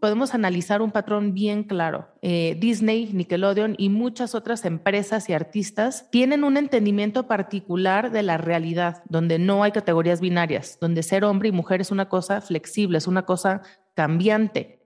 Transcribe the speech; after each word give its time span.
Podemos 0.00 0.32
analizar 0.32 0.80
un 0.80 0.92
patrón 0.92 1.34
bien 1.34 1.62
claro. 1.62 2.08
Eh, 2.22 2.56
Disney, 2.58 3.10
Nickelodeon 3.12 3.74
y 3.76 3.90
muchas 3.90 4.34
otras 4.34 4.64
empresas 4.64 5.28
y 5.28 5.34
artistas 5.34 6.08
tienen 6.10 6.42
un 6.42 6.56
entendimiento 6.56 7.28
particular 7.28 8.10
de 8.10 8.22
la 8.22 8.38
realidad, 8.38 9.02
donde 9.10 9.38
no 9.38 9.62
hay 9.62 9.72
categorías 9.72 10.22
binarias, 10.22 10.78
donde 10.80 11.02
ser 11.02 11.22
hombre 11.24 11.50
y 11.50 11.52
mujer 11.52 11.82
es 11.82 11.90
una 11.90 12.08
cosa 12.08 12.40
flexible, 12.40 12.96
es 12.96 13.06
una 13.06 13.26
cosa 13.26 13.60
cambiante. 13.94 14.80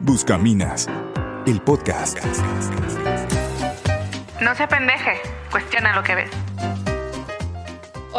Buscaminas, 0.00 0.88
el 1.46 1.60
podcast. 1.60 2.18
No 4.40 4.52
se 4.56 4.66
pendeje, 4.66 5.12
cuestiona 5.52 5.94
lo 5.94 6.02
que 6.02 6.16
ves. 6.16 6.75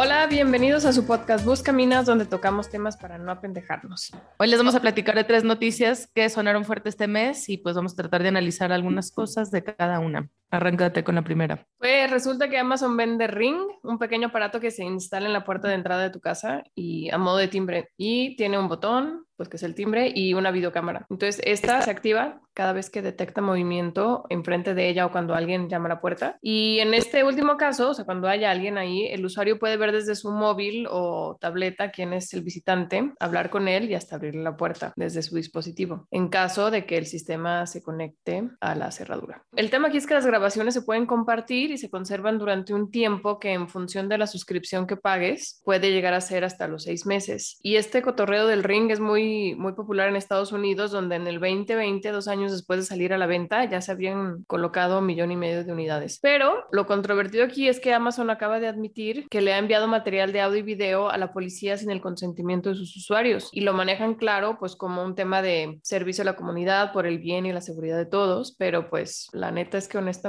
Hola, 0.00 0.28
bienvenidos 0.28 0.84
a 0.84 0.92
su 0.92 1.08
podcast 1.08 1.44
Buscaminas, 1.44 2.06
donde 2.06 2.24
tocamos 2.24 2.70
temas 2.70 2.96
para 2.96 3.18
no 3.18 3.32
apendejarnos. 3.32 4.12
Hoy 4.38 4.46
les 4.46 4.56
vamos 4.56 4.76
a 4.76 4.80
platicar 4.80 5.16
de 5.16 5.24
tres 5.24 5.42
noticias 5.42 6.08
que 6.14 6.28
sonaron 6.28 6.64
fuerte 6.64 6.88
este 6.88 7.08
mes 7.08 7.48
y 7.48 7.56
pues 7.56 7.74
vamos 7.74 7.94
a 7.94 7.96
tratar 7.96 8.22
de 8.22 8.28
analizar 8.28 8.70
algunas 8.70 9.10
cosas 9.10 9.50
de 9.50 9.64
cada 9.64 9.98
una. 9.98 10.30
Arráncate 10.50 11.04
con 11.04 11.14
la 11.14 11.22
primera. 11.22 11.66
Pues 11.78 12.10
resulta 12.10 12.48
que 12.48 12.58
Amazon 12.58 12.96
vende 12.96 13.26
Ring, 13.26 13.60
un 13.82 13.98
pequeño 13.98 14.28
aparato 14.28 14.60
que 14.60 14.70
se 14.70 14.84
instala 14.84 15.26
en 15.26 15.32
la 15.32 15.44
puerta 15.44 15.68
de 15.68 15.74
entrada 15.74 16.02
de 16.02 16.10
tu 16.10 16.20
casa 16.20 16.62
y 16.74 17.10
a 17.10 17.18
modo 17.18 17.36
de 17.36 17.48
timbre. 17.48 17.90
Y 17.96 18.34
tiene 18.36 18.58
un 18.58 18.68
botón, 18.68 19.24
pues 19.36 19.48
que 19.48 19.56
es 19.56 19.62
el 19.62 19.74
timbre, 19.74 20.10
y 20.12 20.34
una 20.34 20.50
videocámara. 20.50 21.06
Entonces, 21.10 21.40
esta 21.44 21.80
se 21.82 21.90
activa 21.90 22.40
cada 22.54 22.72
vez 22.72 22.90
que 22.90 23.02
detecta 23.02 23.40
movimiento 23.40 24.24
enfrente 24.30 24.74
de 24.74 24.88
ella 24.88 25.06
o 25.06 25.12
cuando 25.12 25.34
alguien 25.34 25.68
llama 25.68 25.86
a 25.86 25.90
la 25.90 26.00
puerta. 26.00 26.38
Y 26.42 26.80
en 26.80 26.92
este 26.92 27.22
último 27.22 27.56
caso, 27.56 27.90
o 27.90 27.94
sea, 27.94 28.04
cuando 28.04 28.26
haya 28.26 28.50
alguien 28.50 28.78
ahí, 28.78 29.06
el 29.06 29.24
usuario 29.24 29.60
puede 29.60 29.76
ver 29.76 29.92
desde 29.92 30.16
su 30.16 30.32
móvil 30.32 30.88
o 30.90 31.36
tableta 31.40 31.92
quién 31.92 32.12
es 32.12 32.34
el 32.34 32.42
visitante, 32.42 33.12
hablar 33.20 33.50
con 33.50 33.68
él 33.68 33.88
y 33.88 33.94
hasta 33.94 34.16
abrirle 34.16 34.42
la 34.42 34.56
puerta 34.56 34.92
desde 34.96 35.22
su 35.22 35.36
dispositivo, 35.36 36.08
en 36.10 36.28
caso 36.28 36.72
de 36.72 36.84
que 36.84 36.98
el 36.98 37.06
sistema 37.06 37.64
se 37.66 37.80
conecte 37.80 38.50
a 38.60 38.74
la 38.74 38.90
cerradura. 38.90 39.44
El 39.54 39.70
tema 39.70 39.86
aquí 39.86 39.98
es 39.98 40.06
que 40.08 40.14
las 40.14 40.26
grabaciones 40.26 40.37
se 40.70 40.82
pueden 40.82 41.06
compartir 41.06 41.70
y 41.70 41.78
se 41.78 41.90
conservan 41.90 42.38
durante 42.38 42.74
un 42.74 42.90
tiempo 42.90 43.38
que 43.38 43.52
en 43.52 43.68
función 43.68 44.08
de 44.08 44.18
la 44.18 44.26
suscripción 44.26 44.86
que 44.86 44.96
pagues 44.96 45.60
puede 45.64 45.90
llegar 45.90 46.14
a 46.14 46.20
ser 46.20 46.44
hasta 46.44 46.68
los 46.68 46.84
seis 46.84 47.06
meses. 47.06 47.58
Y 47.62 47.76
este 47.76 48.02
cotorreo 48.02 48.46
del 48.46 48.64
ring 48.64 48.90
es 48.90 49.00
muy, 49.00 49.54
muy 49.54 49.72
popular 49.72 50.08
en 50.08 50.16
Estados 50.16 50.52
Unidos, 50.52 50.90
donde 50.90 51.16
en 51.16 51.26
el 51.26 51.40
2020, 51.40 52.10
dos 52.10 52.28
años 52.28 52.52
después 52.52 52.80
de 52.80 52.86
salir 52.86 53.12
a 53.12 53.18
la 53.18 53.26
venta, 53.26 53.64
ya 53.64 53.80
se 53.80 53.92
habían 53.92 54.44
colocado 54.44 54.98
un 54.98 55.06
millón 55.06 55.32
y 55.32 55.36
medio 55.36 55.64
de 55.64 55.72
unidades. 55.72 56.18
Pero 56.20 56.66
lo 56.72 56.86
controvertido 56.86 57.44
aquí 57.44 57.68
es 57.68 57.80
que 57.80 57.94
Amazon 57.94 58.30
acaba 58.30 58.60
de 58.60 58.68
admitir 58.68 59.26
que 59.28 59.40
le 59.40 59.52
ha 59.52 59.58
enviado 59.58 59.88
material 59.88 60.32
de 60.32 60.40
audio 60.40 60.58
y 60.58 60.62
video 60.62 61.10
a 61.10 61.18
la 61.18 61.32
policía 61.32 61.76
sin 61.76 61.90
el 61.90 62.00
consentimiento 62.00 62.70
de 62.70 62.76
sus 62.76 62.96
usuarios 62.96 63.48
y 63.52 63.62
lo 63.62 63.72
manejan 63.72 64.14
claro 64.14 64.58
pues 64.58 64.76
como 64.76 65.02
un 65.04 65.14
tema 65.14 65.42
de 65.42 65.78
servicio 65.82 66.22
a 66.22 66.24
la 66.24 66.36
comunidad 66.36 66.92
por 66.92 67.06
el 67.06 67.18
bien 67.18 67.46
y 67.46 67.52
la 67.52 67.60
seguridad 67.60 67.96
de 67.96 68.06
todos, 68.06 68.54
pero 68.58 68.88
pues 68.90 69.28
la 69.32 69.50
neta 69.50 69.78
es 69.78 69.88
que 69.88 69.98
honestamente 69.98 70.27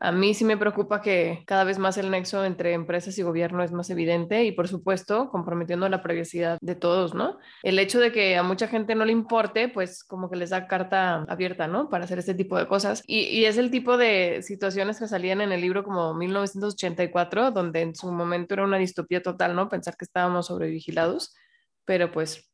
a 0.00 0.12
mí 0.12 0.34
sí 0.34 0.44
me 0.44 0.56
preocupa 0.56 1.00
que 1.00 1.42
cada 1.46 1.64
vez 1.64 1.78
más 1.78 1.96
el 1.96 2.10
nexo 2.10 2.44
entre 2.44 2.72
empresas 2.72 3.16
y 3.18 3.22
gobierno 3.22 3.62
es 3.62 3.72
más 3.72 3.88
evidente 3.90 4.44
y 4.44 4.52
por 4.52 4.68
supuesto 4.68 5.30
comprometiendo 5.30 5.88
la 5.88 6.02
privacidad 6.02 6.58
de 6.60 6.74
todos, 6.74 7.14
¿no? 7.14 7.38
El 7.62 7.78
hecho 7.78 8.00
de 8.00 8.12
que 8.12 8.36
a 8.36 8.42
mucha 8.42 8.68
gente 8.68 8.94
no 8.94 9.04
le 9.04 9.12
importe, 9.12 9.68
pues 9.68 10.04
como 10.04 10.28
que 10.30 10.36
les 10.36 10.50
da 10.50 10.66
carta 10.66 11.24
abierta 11.28 11.62
¿no? 11.68 11.88
Para 11.88 12.04
hacer 12.04 12.18
este 12.18 12.34
tipo 12.34 12.56
de 12.58 12.66
cosas. 12.66 13.02
Y, 13.06 13.20
y, 13.20 13.44
es 13.44 13.58
el 13.58 13.70
tipo 13.70 13.96
de 13.96 14.42
situaciones 14.42 14.98
que 14.98 15.08
salían 15.08 15.40
en 15.40 15.52
el 15.52 15.60
libro 15.60 15.84
como 15.84 16.14
1984, 16.14 17.50
donde 17.50 17.80
en 17.82 17.94
su 17.94 18.10
momento 18.12 18.54
era 18.54 18.64
una 18.64 18.78
distopía 18.78 19.22
total, 19.22 19.54
¿no? 19.54 19.68
Pensar 19.68 19.96
que 19.96 20.04
estábamos 20.04 20.46
sobrevigilados, 20.46 21.34
pero 21.84 22.10
pues 22.10 22.50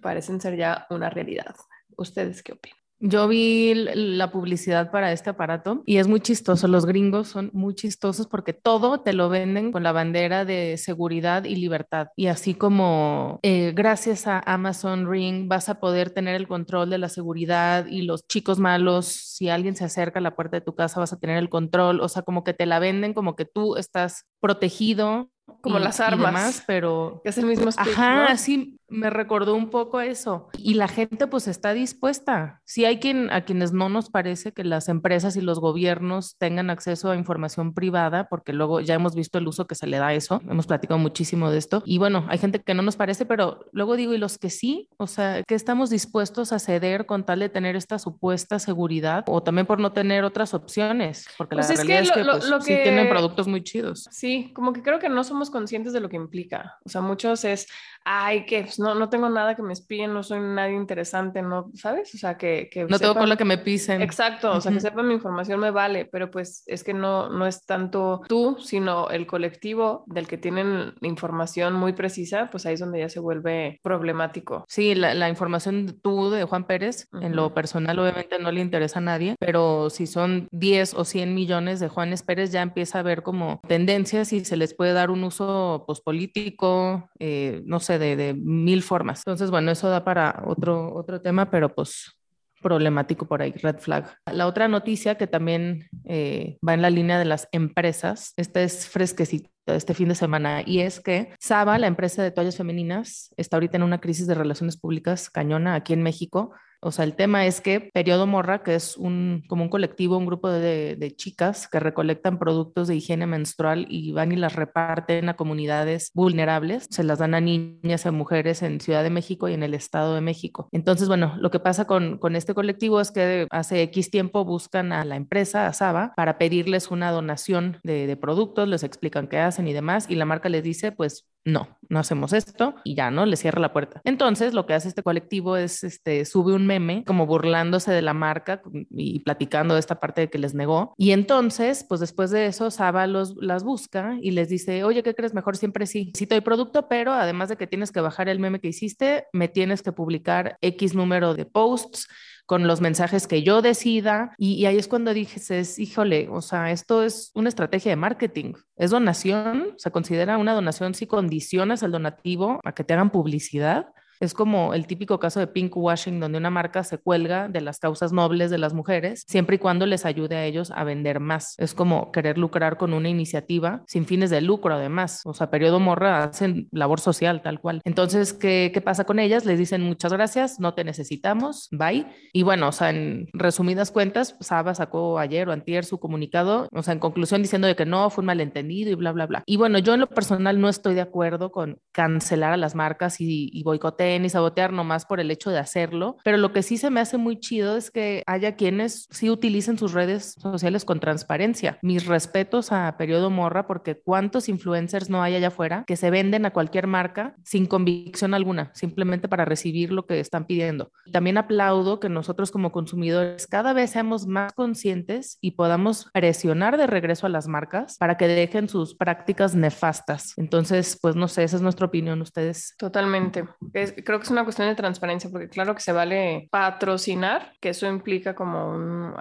parecen 0.00 0.40
ser 0.40 0.56
ya 0.56 0.86
una 0.90 1.10
realidad. 1.10 1.54
¿Ustedes 1.96 2.42
qué 2.42 2.52
opinan? 2.52 2.85
Yo 2.98 3.28
vi 3.28 3.74
la 3.74 4.30
publicidad 4.30 4.90
para 4.90 5.12
este 5.12 5.30
aparato 5.30 5.82
y 5.84 5.98
es 5.98 6.08
muy 6.08 6.20
chistoso. 6.20 6.66
Los 6.66 6.86
gringos 6.86 7.28
son 7.28 7.50
muy 7.52 7.74
chistosos 7.74 8.26
porque 8.26 8.54
todo 8.54 9.00
te 9.02 9.12
lo 9.12 9.28
venden 9.28 9.70
con 9.70 9.82
la 9.82 9.92
bandera 9.92 10.44
de 10.44 10.76
seguridad 10.78 11.44
y 11.44 11.56
libertad. 11.56 12.08
Y 12.16 12.28
así 12.28 12.54
como 12.54 13.38
eh, 13.42 13.72
gracias 13.74 14.26
a 14.26 14.40
Amazon 14.40 15.10
Ring 15.10 15.46
vas 15.46 15.68
a 15.68 15.78
poder 15.78 16.10
tener 16.10 16.36
el 16.36 16.48
control 16.48 16.88
de 16.88 16.98
la 16.98 17.10
seguridad 17.10 17.86
y 17.86 18.02
los 18.02 18.26
chicos 18.26 18.58
malos, 18.58 19.06
si 19.06 19.50
alguien 19.50 19.76
se 19.76 19.84
acerca 19.84 20.18
a 20.18 20.22
la 20.22 20.34
puerta 20.34 20.56
de 20.56 20.62
tu 20.62 20.74
casa 20.74 21.00
vas 21.00 21.12
a 21.12 21.18
tener 21.18 21.36
el 21.36 21.50
control. 21.50 22.00
O 22.00 22.08
sea, 22.08 22.22
como 22.22 22.44
que 22.44 22.54
te 22.54 22.64
la 22.64 22.78
venden 22.78 23.12
como 23.12 23.36
que 23.36 23.44
tú 23.44 23.76
estás 23.76 24.24
protegido 24.40 25.30
como 25.60 25.78
y, 25.78 25.82
las 25.82 26.00
armas, 26.00 26.26
demás, 26.26 26.64
pero 26.66 27.20
que 27.22 27.30
es 27.30 27.38
el 27.38 27.46
mismo 27.46 27.70
speech, 27.70 27.88
Ajá, 27.88 28.30
¿no? 28.30 28.36
sí, 28.36 28.78
me 28.88 29.10
recordó 29.10 29.54
un 29.54 29.70
poco 29.70 30.00
eso. 30.00 30.48
Y 30.58 30.74
la 30.74 30.88
gente 30.88 31.26
pues 31.26 31.48
está 31.48 31.72
dispuesta. 31.72 32.60
Sí 32.64 32.84
hay 32.84 32.98
quien 32.98 33.30
a 33.30 33.44
quienes 33.44 33.72
no 33.72 33.88
nos 33.88 34.10
parece 34.10 34.52
que 34.52 34.64
las 34.64 34.88
empresas 34.88 35.36
y 35.36 35.40
los 35.40 35.60
gobiernos 35.60 36.36
tengan 36.38 36.70
acceso 36.70 37.10
a 37.10 37.16
información 37.16 37.74
privada, 37.74 38.28
porque 38.28 38.52
luego 38.52 38.80
ya 38.80 38.94
hemos 38.94 39.14
visto 39.14 39.38
el 39.38 39.48
uso 39.48 39.66
que 39.66 39.74
se 39.74 39.86
le 39.86 39.98
da 39.98 40.08
a 40.08 40.14
eso. 40.14 40.40
Hemos 40.48 40.66
platicado 40.66 40.98
muchísimo 40.98 41.50
de 41.50 41.58
esto. 41.58 41.82
Y 41.84 41.98
bueno, 41.98 42.26
hay 42.28 42.38
gente 42.38 42.60
que 42.60 42.74
no 42.74 42.82
nos 42.82 42.96
parece, 42.96 43.26
pero 43.26 43.64
luego 43.72 43.96
digo, 43.96 44.14
y 44.14 44.18
los 44.18 44.38
que 44.38 44.50
sí, 44.50 44.88
o 44.96 45.06
sea, 45.06 45.42
que 45.42 45.54
estamos 45.54 45.90
dispuestos 45.90 46.52
a 46.52 46.58
ceder 46.58 47.06
con 47.06 47.24
tal 47.24 47.40
de 47.40 47.48
tener 47.48 47.76
esta 47.76 47.98
supuesta 47.98 48.58
seguridad 48.58 49.24
o 49.26 49.42
también 49.42 49.66
por 49.66 49.80
no 49.80 49.92
tener 49.92 50.24
otras 50.24 50.54
opciones, 50.54 51.26
porque 51.36 51.56
pues 51.56 51.68
la 51.68 51.74
es 51.74 51.78
realidad 51.80 51.98
que 51.98 52.04
es 52.04 52.12
que, 52.12 52.24
lo, 52.24 52.32
pues, 52.32 52.48
lo 52.48 52.60
sí 52.60 52.74
que... 52.74 52.82
tienen 52.82 53.08
productos 53.08 53.48
muy 53.48 53.62
chidos. 53.62 54.08
Sí, 54.10 54.52
como 54.54 54.72
que 54.72 54.82
creo 54.82 54.98
que 54.98 55.08
no 55.08 55.24
somos 55.24 55.50
conscientes 55.50 55.92
de 55.92 56.00
lo 56.00 56.08
que 56.08 56.16
implica. 56.16 56.78
O 56.84 56.88
sea, 56.88 57.00
muchos 57.00 57.44
es, 57.44 57.68
ay, 58.04 58.46
que 58.46 58.66
pues, 58.76 58.86
no, 58.86 58.94
no 58.94 59.08
tengo 59.08 59.28
nada 59.28 59.54
que 59.54 59.62
me 59.62 59.72
espíen, 59.72 60.12
no 60.12 60.22
soy 60.22 60.40
nadie 60.40 60.74
interesante, 60.74 61.42
¿no? 61.42 61.70
¿Sabes? 61.74 62.14
O 62.14 62.18
sea, 62.18 62.36
que... 62.36 62.68
que 62.70 62.84
no 62.84 62.98
tengo 62.98 63.14
con 63.14 63.28
lo 63.28 63.36
que 63.36 63.44
me 63.44 63.58
pisen. 63.58 64.02
Exacto, 64.02 64.52
o 64.52 64.60
sea, 64.60 64.72
que 64.72 64.80
sepan 64.80 65.08
mi 65.08 65.14
información 65.14 65.60
me 65.60 65.70
vale, 65.70 66.04
pero 66.04 66.30
pues 66.30 66.62
es 66.66 66.84
que 66.84 66.94
no, 66.94 67.28
no 67.30 67.46
es 67.46 67.64
tanto 67.64 68.22
tú, 68.28 68.56
sino 68.60 69.08
el 69.08 69.26
colectivo 69.26 70.04
del 70.06 70.26
que 70.26 70.38
tienen 70.38 70.94
información 71.00 71.74
muy 71.74 71.92
precisa, 71.92 72.48
pues 72.50 72.66
ahí 72.66 72.74
es 72.74 72.80
donde 72.80 73.00
ya 73.00 73.08
se 73.08 73.20
vuelve 73.20 73.80
problemático. 73.82 74.64
Sí, 74.68 74.94
la, 74.94 75.14
la 75.14 75.28
información 75.28 75.98
tú 76.02 76.30
de 76.30 76.44
Juan 76.44 76.64
Pérez, 76.64 77.08
en 77.20 77.34
lo 77.34 77.54
personal 77.54 77.98
obviamente 77.98 78.38
no 78.38 78.52
le 78.52 78.60
interesa 78.60 78.98
a 78.98 79.02
nadie, 79.02 79.36
pero 79.38 79.90
si 79.90 80.06
son 80.06 80.48
10 80.52 80.94
o 80.94 81.04
100 81.04 81.34
millones 81.34 81.80
de 81.80 81.88
Juanes 81.88 82.22
Pérez 82.22 82.50
ya 82.52 82.62
empieza 82.62 82.98
a 82.98 83.00
haber 83.00 83.22
como 83.22 83.60
tendencias 83.66 84.32
y 84.32 84.44
se 84.44 84.56
les 84.56 84.74
puede 84.74 84.92
dar 84.92 85.10
un 85.10 85.24
uso 85.24 85.84
pues 85.86 86.00
político, 86.00 87.08
eh, 87.18 87.62
no 87.64 87.80
sé, 87.80 87.98
de, 87.98 88.16
de 88.16 88.34
mil 88.66 88.82
formas. 88.82 89.20
Entonces, 89.20 89.50
bueno, 89.50 89.70
eso 89.70 89.88
da 89.88 90.04
para 90.04 90.42
otro, 90.44 90.92
otro 90.92 91.20
tema, 91.20 91.50
pero 91.50 91.72
pues 91.72 92.12
problemático 92.60 93.26
por 93.26 93.42
ahí, 93.42 93.52
red 93.52 93.78
flag. 93.78 94.12
La 94.32 94.46
otra 94.46 94.66
noticia 94.66 95.16
que 95.16 95.28
también 95.28 95.88
eh, 96.04 96.58
va 96.66 96.74
en 96.74 96.82
la 96.82 96.90
línea 96.90 97.18
de 97.18 97.24
las 97.24 97.48
empresas, 97.52 98.32
esta 98.36 98.60
es 98.60 98.88
fresquecita 98.88 99.48
este 99.66 99.94
fin 99.94 100.08
de 100.08 100.14
semana, 100.14 100.62
y 100.66 100.80
es 100.80 100.98
que 101.00 101.32
Saba, 101.38 101.78
la 101.78 101.86
empresa 101.86 102.22
de 102.22 102.32
toallas 102.32 102.56
femeninas, 102.56 103.32
está 103.36 103.56
ahorita 103.56 103.76
en 103.76 103.84
una 103.84 104.00
crisis 104.00 104.26
de 104.26 104.34
relaciones 104.34 104.76
públicas 104.76 105.30
cañona 105.30 105.74
aquí 105.74 105.92
en 105.92 106.02
México. 106.02 106.52
O 106.86 106.92
sea, 106.92 107.04
el 107.04 107.16
tema 107.16 107.46
es 107.46 107.60
que 107.60 107.80
Periodo 107.80 108.28
Morra, 108.28 108.62
que 108.62 108.76
es 108.76 108.96
un, 108.96 109.42
como 109.48 109.64
un 109.64 109.68
colectivo, 109.68 110.16
un 110.16 110.24
grupo 110.24 110.48
de, 110.48 110.94
de 110.94 111.10
chicas 111.16 111.66
que 111.66 111.80
recolectan 111.80 112.38
productos 112.38 112.86
de 112.86 112.94
higiene 112.94 113.26
menstrual 113.26 113.86
y 113.90 114.12
van 114.12 114.30
y 114.30 114.36
las 114.36 114.54
reparten 114.54 115.28
a 115.28 115.34
comunidades 115.34 116.12
vulnerables, 116.14 116.86
se 116.88 117.02
las 117.02 117.18
dan 117.18 117.34
a 117.34 117.40
niñas 117.40 118.06
a 118.06 118.12
mujeres 118.12 118.62
en 118.62 118.80
Ciudad 118.80 119.02
de 119.02 119.10
México 119.10 119.48
y 119.48 119.54
en 119.54 119.64
el 119.64 119.74
Estado 119.74 120.14
de 120.14 120.20
México. 120.20 120.68
Entonces, 120.70 121.08
bueno, 121.08 121.34
lo 121.40 121.50
que 121.50 121.58
pasa 121.58 121.88
con, 121.88 122.18
con 122.18 122.36
este 122.36 122.54
colectivo 122.54 123.00
es 123.00 123.10
que 123.10 123.48
hace 123.50 123.82
X 123.82 124.12
tiempo 124.12 124.44
buscan 124.44 124.92
a 124.92 125.04
la 125.04 125.16
empresa, 125.16 125.66
a 125.66 125.72
Saba, 125.72 126.12
para 126.14 126.38
pedirles 126.38 126.92
una 126.92 127.10
donación 127.10 127.80
de, 127.82 128.06
de 128.06 128.16
productos, 128.16 128.68
les 128.68 128.84
explican 128.84 129.26
qué 129.26 129.38
hacen 129.38 129.66
y 129.66 129.72
demás, 129.72 130.06
y 130.08 130.14
la 130.14 130.24
marca 130.24 130.48
les 130.48 130.62
dice, 130.62 130.92
pues 130.92 131.26
no, 131.46 131.78
no 131.88 132.00
hacemos 132.00 132.32
esto 132.32 132.74
y 132.82 132.96
ya, 132.96 133.10
¿no? 133.10 133.24
Le 133.24 133.36
cierra 133.36 133.60
la 133.60 133.72
puerta. 133.72 134.00
Entonces, 134.04 134.52
lo 134.52 134.66
que 134.66 134.74
hace 134.74 134.88
este 134.88 135.04
colectivo 135.04 135.56
es, 135.56 135.84
este, 135.84 136.24
sube 136.24 136.52
un 136.52 136.66
meme 136.66 137.04
como 137.06 137.24
burlándose 137.24 137.92
de 137.92 138.02
la 138.02 138.14
marca 138.14 138.62
y 138.90 139.20
platicando 139.20 139.74
de 139.74 139.80
esta 139.80 140.00
parte 140.00 140.22
de 140.22 140.28
que 140.28 140.38
les 140.38 140.54
negó. 140.54 140.92
Y 140.98 141.12
entonces, 141.12 141.86
pues 141.88 142.00
después 142.00 142.32
de 142.32 142.46
eso, 142.46 142.72
Saba 142.72 143.06
los, 143.06 143.36
las 143.36 143.62
busca 143.62 144.16
y 144.20 144.32
les 144.32 144.48
dice, 144.48 144.82
oye, 144.82 145.04
¿qué 145.04 145.14
crees? 145.14 145.34
Mejor 145.34 145.56
siempre 145.56 145.86
sí. 145.86 146.12
Sí 146.16 146.26
te 146.26 146.34
doy 146.34 146.42
producto, 146.42 146.88
pero 146.88 147.12
además 147.12 147.48
de 147.48 147.56
que 147.56 147.68
tienes 147.68 147.92
que 147.92 148.00
bajar 148.00 148.28
el 148.28 148.40
meme 148.40 148.60
que 148.60 148.68
hiciste, 148.68 149.26
me 149.32 149.46
tienes 149.46 149.82
que 149.82 149.92
publicar 149.92 150.58
X 150.60 150.94
número 150.94 151.34
de 151.34 151.46
posts 151.46 152.08
con 152.46 152.66
los 152.66 152.80
mensajes 152.80 153.26
que 153.26 153.42
yo 153.42 153.60
decida. 153.60 154.32
Y, 154.38 154.64
ahí 154.66 154.78
es 154.78 154.88
cuando 154.88 155.12
dije, 155.12 155.40
híjole, 155.76 156.28
o 156.30 156.40
sea, 156.40 156.70
esto 156.70 157.02
es 157.02 157.30
una 157.34 157.48
estrategia 157.48 157.90
de 157.90 157.96
marketing. 157.96 158.54
Es 158.76 158.90
donación, 158.90 159.74
se 159.76 159.90
considera 159.90 160.38
una 160.38 160.54
donación 160.54 160.94
si 160.94 161.06
condicionas 161.06 161.82
al 161.82 161.92
donativo 161.92 162.60
a 162.64 162.72
que 162.72 162.84
te 162.84 162.94
hagan 162.94 163.10
publicidad 163.10 163.88
es 164.20 164.34
como 164.34 164.74
el 164.74 164.86
típico 164.86 165.18
caso 165.18 165.40
de 165.40 165.46
pink 165.46 165.76
washing, 165.76 166.20
donde 166.20 166.38
una 166.38 166.50
marca 166.50 166.84
se 166.84 166.98
cuelga 166.98 167.48
de 167.48 167.60
las 167.60 167.78
causas 167.78 168.12
nobles 168.12 168.50
de 168.50 168.58
las 168.58 168.72
mujeres, 168.72 169.24
siempre 169.26 169.56
y 169.56 169.58
cuando 169.58 169.86
les 169.86 170.04
ayude 170.04 170.36
a 170.36 170.44
ellos 170.44 170.70
a 170.70 170.84
vender 170.84 171.20
más. 171.20 171.54
Es 171.58 171.74
como 171.74 172.12
querer 172.12 172.38
lucrar 172.38 172.76
con 172.76 172.94
una 172.94 173.08
iniciativa 173.08 173.82
sin 173.86 174.06
fines 174.06 174.30
de 174.30 174.40
lucro, 174.40 174.74
además. 174.74 175.22
O 175.24 175.34
sea, 175.34 175.50
Periodo 175.50 175.80
Morra 175.80 176.24
hacen 176.24 176.68
labor 176.72 177.00
social, 177.00 177.42
tal 177.42 177.60
cual. 177.60 177.80
Entonces, 177.84 178.32
¿qué, 178.32 178.70
qué 178.72 178.80
pasa 178.80 179.04
con 179.04 179.18
ellas? 179.18 179.44
Les 179.44 179.58
dicen 179.58 179.82
muchas 179.82 180.12
gracias, 180.12 180.60
no 180.60 180.74
te 180.74 180.84
necesitamos, 180.84 181.68
bye. 181.70 182.06
Y 182.32 182.42
bueno, 182.42 182.68
o 182.68 182.72
sea, 182.72 182.90
en 182.90 183.28
resumidas 183.32 183.90
cuentas, 183.90 184.36
Saba 184.40 184.74
sacó 184.74 185.18
ayer 185.18 185.48
o 185.48 185.52
antier 185.52 185.84
su 185.84 185.98
comunicado, 185.98 186.68
o 186.72 186.82
sea, 186.82 186.92
en 186.94 187.00
conclusión 187.00 187.42
diciendo 187.42 187.66
de 187.66 187.76
que 187.76 187.86
no, 187.86 188.08
fue 188.10 188.22
un 188.22 188.26
malentendido 188.26 188.90
y 188.90 188.94
bla, 188.94 189.12
bla, 189.12 189.26
bla. 189.26 189.42
Y 189.46 189.56
bueno, 189.56 189.78
yo 189.78 189.94
en 189.94 190.00
lo 190.00 190.06
personal 190.06 190.60
no 190.60 190.68
estoy 190.68 190.94
de 190.94 191.00
acuerdo 191.00 191.50
con 191.50 191.78
cancelar 191.92 192.52
a 192.52 192.56
las 192.56 192.74
marcas 192.74 193.20
y, 193.20 193.50
y 193.52 193.62
boicotear 193.62 194.05
ni 194.20 194.28
sabotear 194.28 194.72
nomás 194.72 195.06
por 195.06 195.20
el 195.20 195.30
hecho 195.30 195.50
de 195.50 195.58
hacerlo, 195.58 196.16
pero 196.24 196.36
lo 196.36 196.52
que 196.52 196.62
sí 196.62 196.76
se 196.76 196.90
me 196.90 197.00
hace 197.00 197.16
muy 197.16 197.38
chido 197.38 197.76
es 197.76 197.90
que 197.90 198.22
haya 198.26 198.56
quienes 198.56 199.06
sí 199.10 199.30
utilicen 199.30 199.78
sus 199.78 199.92
redes 199.92 200.34
sociales 200.38 200.84
con 200.84 201.00
transparencia. 201.00 201.78
Mis 201.82 202.06
respetos 202.06 202.72
a 202.72 202.96
Periodo 202.96 203.30
Morra 203.30 203.66
porque 203.66 204.00
cuántos 204.00 204.48
influencers 204.48 205.10
no 205.10 205.22
hay 205.22 205.34
allá 205.34 205.48
afuera 205.48 205.84
que 205.86 205.96
se 205.96 206.10
venden 206.10 206.46
a 206.46 206.52
cualquier 206.52 206.86
marca 206.86 207.34
sin 207.44 207.66
convicción 207.66 208.34
alguna, 208.34 208.70
simplemente 208.74 209.28
para 209.28 209.44
recibir 209.44 209.92
lo 209.92 210.06
que 210.06 210.20
están 210.20 210.46
pidiendo. 210.46 210.90
También 211.12 211.38
aplaudo 211.38 212.00
que 212.00 212.08
nosotros 212.08 212.50
como 212.50 212.72
consumidores 212.72 213.46
cada 213.46 213.72
vez 213.72 213.90
seamos 213.90 214.26
más 214.26 214.52
conscientes 214.52 215.38
y 215.40 215.52
podamos 215.52 216.08
presionar 216.12 216.76
de 216.76 216.86
regreso 216.86 217.26
a 217.26 217.30
las 217.30 217.48
marcas 217.48 217.96
para 217.98 218.16
que 218.16 218.28
dejen 218.28 218.68
sus 218.68 218.94
prácticas 218.94 219.54
nefastas. 219.54 220.34
Entonces, 220.36 220.98
pues 221.00 221.16
no 221.16 221.28
sé, 221.28 221.44
esa 221.44 221.56
es 221.56 221.62
nuestra 221.62 221.86
opinión, 221.86 222.20
ustedes. 222.20 222.74
Totalmente. 222.78 223.44
Es, 223.72 223.94
creo 224.04 224.18
que 224.18 224.24
es 224.24 224.30
una 224.30 224.44
cuestión 224.44 224.68
de 224.68 224.74
transparencia, 224.74 225.30
porque 225.30 225.48
claro 225.48 225.74
que 225.74 225.80
se 225.80 225.92
vale 225.92 226.48
patrocinar, 226.50 227.52
que 227.60 227.70
eso 227.70 227.86
implica 227.86 228.34
como 228.34 228.70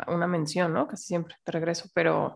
una 0.08 0.28
mención, 0.28 0.74
¿no? 0.74 0.88
Casi 0.88 1.06
siempre, 1.06 1.36
de 1.46 1.52
regreso, 1.52 1.90
pero 1.94 2.36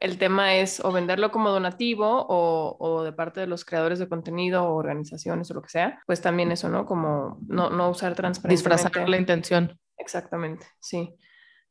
el 0.00 0.18
tema 0.18 0.56
es 0.56 0.80
o 0.84 0.92
venderlo 0.92 1.30
como 1.30 1.50
donativo 1.50 2.26
o, 2.28 2.76
o, 2.78 3.02
de 3.02 3.12
parte 3.12 3.40
de 3.40 3.46
los 3.46 3.64
creadores 3.64 3.98
de 3.98 4.08
contenido 4.08 4.64
o 4.64 4.74
organizaciones 4.74 5.50
o 5.50 5.54
lo 5.54 5.62
que 5.62 5.70
sea, 5.70 6.02
pues 6.06 6.20
también 6.20 6.52
eso, 6.52 6.68
¿no? 6.68 6.86
Como 6.86 7.38
no, 7.46 7.70
no 7.70 7.90
usar 7.90 8.14
transparencia. 8.14 8.70
Disfrazar 8.70 9.08
la 9.08 9.16
intención. 9.16 9.78
Exactamente, 9.96 10.66
sí. 10.80 11.14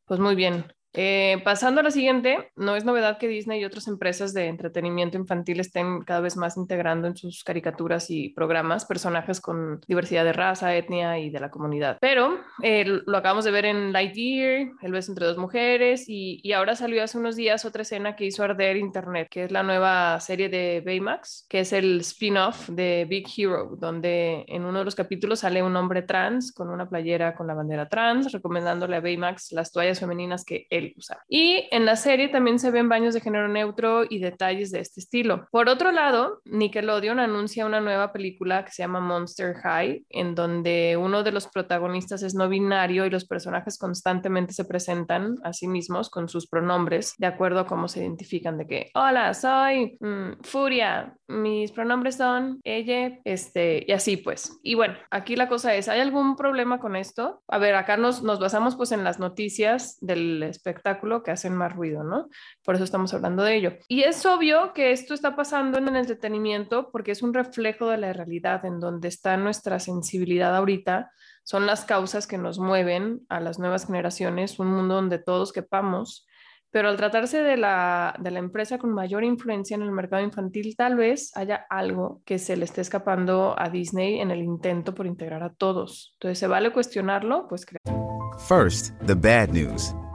Pues 0.05 0.19
muy 0.19 0.35
bien. 0.35 0.65
Eh, 0.93 1.41
pasando 1.43 1.81
a 1.81 1.83
la 1.83 1.91
siguiente, 1.91 2.51
no 2.55 2.75
es 2.75 2.85
novedad 2.85 3.17
que 3.17 3.27
Disney 3.27 3.61
y 3.61 3.65
otras 3.65 3.87
empresas 3.87 4.33
de 4.33 4.47
entretenimiento 4.47 5.17
infantil 5.17 5.59
estén 5.59 6.01
cada 6.01 6.21
vez 6.21 6.37
más 6.37 6.55
integrando 6.55 7.07
en 7.07 7.17
sus 7.17 7.43
caricaturas 7.43 8.09
y 8.11 8.29
programas 8.29 8.85
personajes 8.85 9.41
con 9.41 9.81
diversidad 9.87 10.23
de 10.23 10.33
raza, 10.33 10.75
etnia 10.75 11.17
y 11.17 11.31
de 11.31 11.39
la 11.39 11.49
comunidad. 11.49 11.97
Pero 11.99 12.39
eh, 12.61 12.85
lo 12.85 13.17
acabamos 13.17 13.45
de 13.45 13.51
ver 13.51 13.65
en 13.65 13.91
Lightyear, 13.91 14.67
El 14.81 14.91
beso 14.91 15.11
entre 15.11 15.25
dos 15.25 15.37
mujeres, 15.37 16.05
y, 16.07 16.39
y, 16.43 16.51
ahora 16.53 16.75
salió 16.75 17.03
hace 17.03 17.17
unos 17.17 17.35
días 17.35 17.65
otra 17.65 17.81
escena 17.81 18.15
que 18.15 18.25
hizo 18.25 18.43
arder 18.43 18.77
Internet, 18.77 19.27
que 19.31 19.45
es 19.45 19.51
la 19.51 19.63
nueva 19.63 20.19
serie 20.19 20.49
de 20.49 20.83
Baymax, 20.85 21.47
que 21.49 21.61
es 21.61 21.73
el 21.73 22.01
spin-off 22.01 22.69
de 22.69 23.05
Big 23.09 23.27
Hero, 23.35 23.75
donde 23.79 24.45
en 24.47 24.65
uno 24.65 24.79
de 24.79 24.85
los 24.85 24.95
capítulos 24.95 25.39
sale 25.39 25.63
un 25.63 25.75
hombre 25.75 26.03
trans 26.03 26.51
con 26.51 26.69
una 26.69 26.87
playera 26.87 27.33
con 27.33 27.47
la 27.47 27.55
bandera 27.55 27.89
trans, 27.89 28.31
recomendándole 28.31 28.95
a 28.95 29.01
Baymax 29.01 29.51
las 29.53 29.71
toallas 29.71 29.99
femeninas 29.99 30.45
que 30.45 30.67
él 30.69 30.82
y 31.27 31.67
en 31.71 31.85
la 31.85 31.95
serie 31.95 32.29
también 32.29 32.59
se 32.59 32.71
ven 32.71 32.89
baños 32.89 33.13
de 33.13 33.21
género 33.21 33.47
neutro 33.47 34.03
y 34.09 34.19
detalles 34.19 34.71
de 34.71 34.79
este 34.79 34.99
estilo. 34.99 35.47
Por 35.51 35.69
otro 35.69 35.91
lado, 35.91 36.41
Nickelodeon 36.45 37.19
anuncia 37.19 37.65
una 37.65 37.81
nueva 37.81 38.11
película 38.11 38.65
que 38.65 38.71
se 38.71 38.83
llama 38.83 38.99
Monster 38.99 39.55
High, 39.55 40.05
en 40.09 40.35
donde 40.35 40.97
uno 40.99 41.23
de 41.23 41.31
los 41.31 41.47
protagonistas 41.47 42.23
es 42.23 42.35
no 42.35 42.49
binario 42.49 43.05
y 43.05 43.09
los 43.09 43.25
personajes 43.25 43.77
constantemente 43.77 44.53
se 44.53 44.65
presentan 44.65 45.35
a 45.43 45.53
sí 45.53 45.67
mismos 45.67 46.09
con 46.09 46.29
sus 46.29 46.47
pronombres 46.47 47.13
de 47.17 47.27
acuerdo 47.27 47.61
a 47.61 47.65
cómo 47.65 47.87
se 47.87 48.01
identifican 48.01 48.57
de 48.57 48.67
que, 48.67 48.91
hola, 48.93 49.33
soy 49.33 49.97
mm, 49.99 50.41
Furia, 50.41 51.15
mis 51.27 51.71
pronombres 51.71 52.15
son 52.15 52.59
ella, 52.63 53.19
este, 53.23 53.85
y 53.87 53.91
así 53.91 54.17
pues. 54.17 54.59
Y 54.63 54.75
bueno, 54.75 54.95
aquí 55.11 55.35
la 55.35 55.47
cosa 55.47 55.75
es, 55.75 55.87
¿hay 55.87 55.99
algún 55.99 56.35
problema 56.35 56.79
con 56.79 56.95
esto? 56.95 57.41
A 57.47 57.57
ver, 57.57 57.75
acá 57.75 57.97
nos, 57.97 58.23
nos 58.23 58.39
basamos 58.39 58.75
pues 58.75 58.91
en 58.91 59.03
las 59.03 59.19
noticias 59.19 59.97
del 60.01 60.43
espectáculo 60.43 60.72
espectáculo 60.73 61.23
que 61.23 61.31
hacen 61.31 61.55
más 61.55 61.73
ruido, 61.73 62.03
¿no? 62.03 62.29
Por 62.63 62.75
eso 62.75 62.83
estamos 62.83 63.13
hablando 63.13 63.43
de 63.43 63.55
ello. 63.55 63.73
Y 63.87 64.03
es 64.03 64.25
obvio 64.25 64.73
que 64.73 64.91
esto 64.91 65.13
está 65.13 65.35
pasando 65.35 65.77
en 65.77 65.87
el 65.87 65.95
entretenimiento 65.97 66.89
porque 66.91 67.11
es 67.11 67.21
un 67.21 67.33
reflejo 67.33 67.89
de 67.89 67.97
la 67.97 68.13
realidad 68.13 68.65
en 68.65 68.79
donde 68.79 69.07
está 69.07 69.37
nuestra 69.37 69.79
sensibilidad 69.79 70.55
ahorita. 70.55 71.11
Son 71.43 71.65
las 71.65 71.85
causas 71.85 72.27
que 72.27 72.37
nos 72.37 72.59
mueven 72.59 73.21
a 73.29 73.39
las 73.39 73.59
nuevas 73.59 73.85
generaciones, 73.85 74.59
un 74.59 74.67
mundo 74.67 74.95
donde 74.95 75.19
todos 75.19 75.51
quepamos 75.51 76.25
pero 76.73 76.89
al 76.89 76.97
tratarse 76.97 77.43
de 77.43 77.55
la, 77.55 78.15
de 78.19 78.31
la, 78.31 78.39
empresa 78.39 78.79
con 78.79 78.91
mayor 78.91 79.23
influencia 79.23 79.75
en 79.75 79.83
el 79.83 79.91
mercado 79.91 80.23
infantil, 80.23 80.75
tal 80.75 80.95
vez 80.95 81.31
haya 81.37 81.67
algo 81.69 82.23
que 82.25 82.39
se 82.39 82.57
le 82.57 82.65
esté 82.65 82.81
escapando 82.81 83.53
a 83.55 83.69
Disney 83.69 84.19
en 84.19 84.31
el 84.31 84.41
intento 84.41 84.95
por 84.95 85.05
integrar 85.05 85.43
a 85.43 85.53
todos. 85.53 86.15
Entonces, 86.15 86.39
¿se 86.39 86.47
vale 86.47 86.71
cuestionarlo? 86.71 87.47
Pues 87.47 87.63
creo. 87.67 87.79
First, 88.47 88.97
the 89.05 89.13
bad 89.13 89.49
news. 89.49 89.93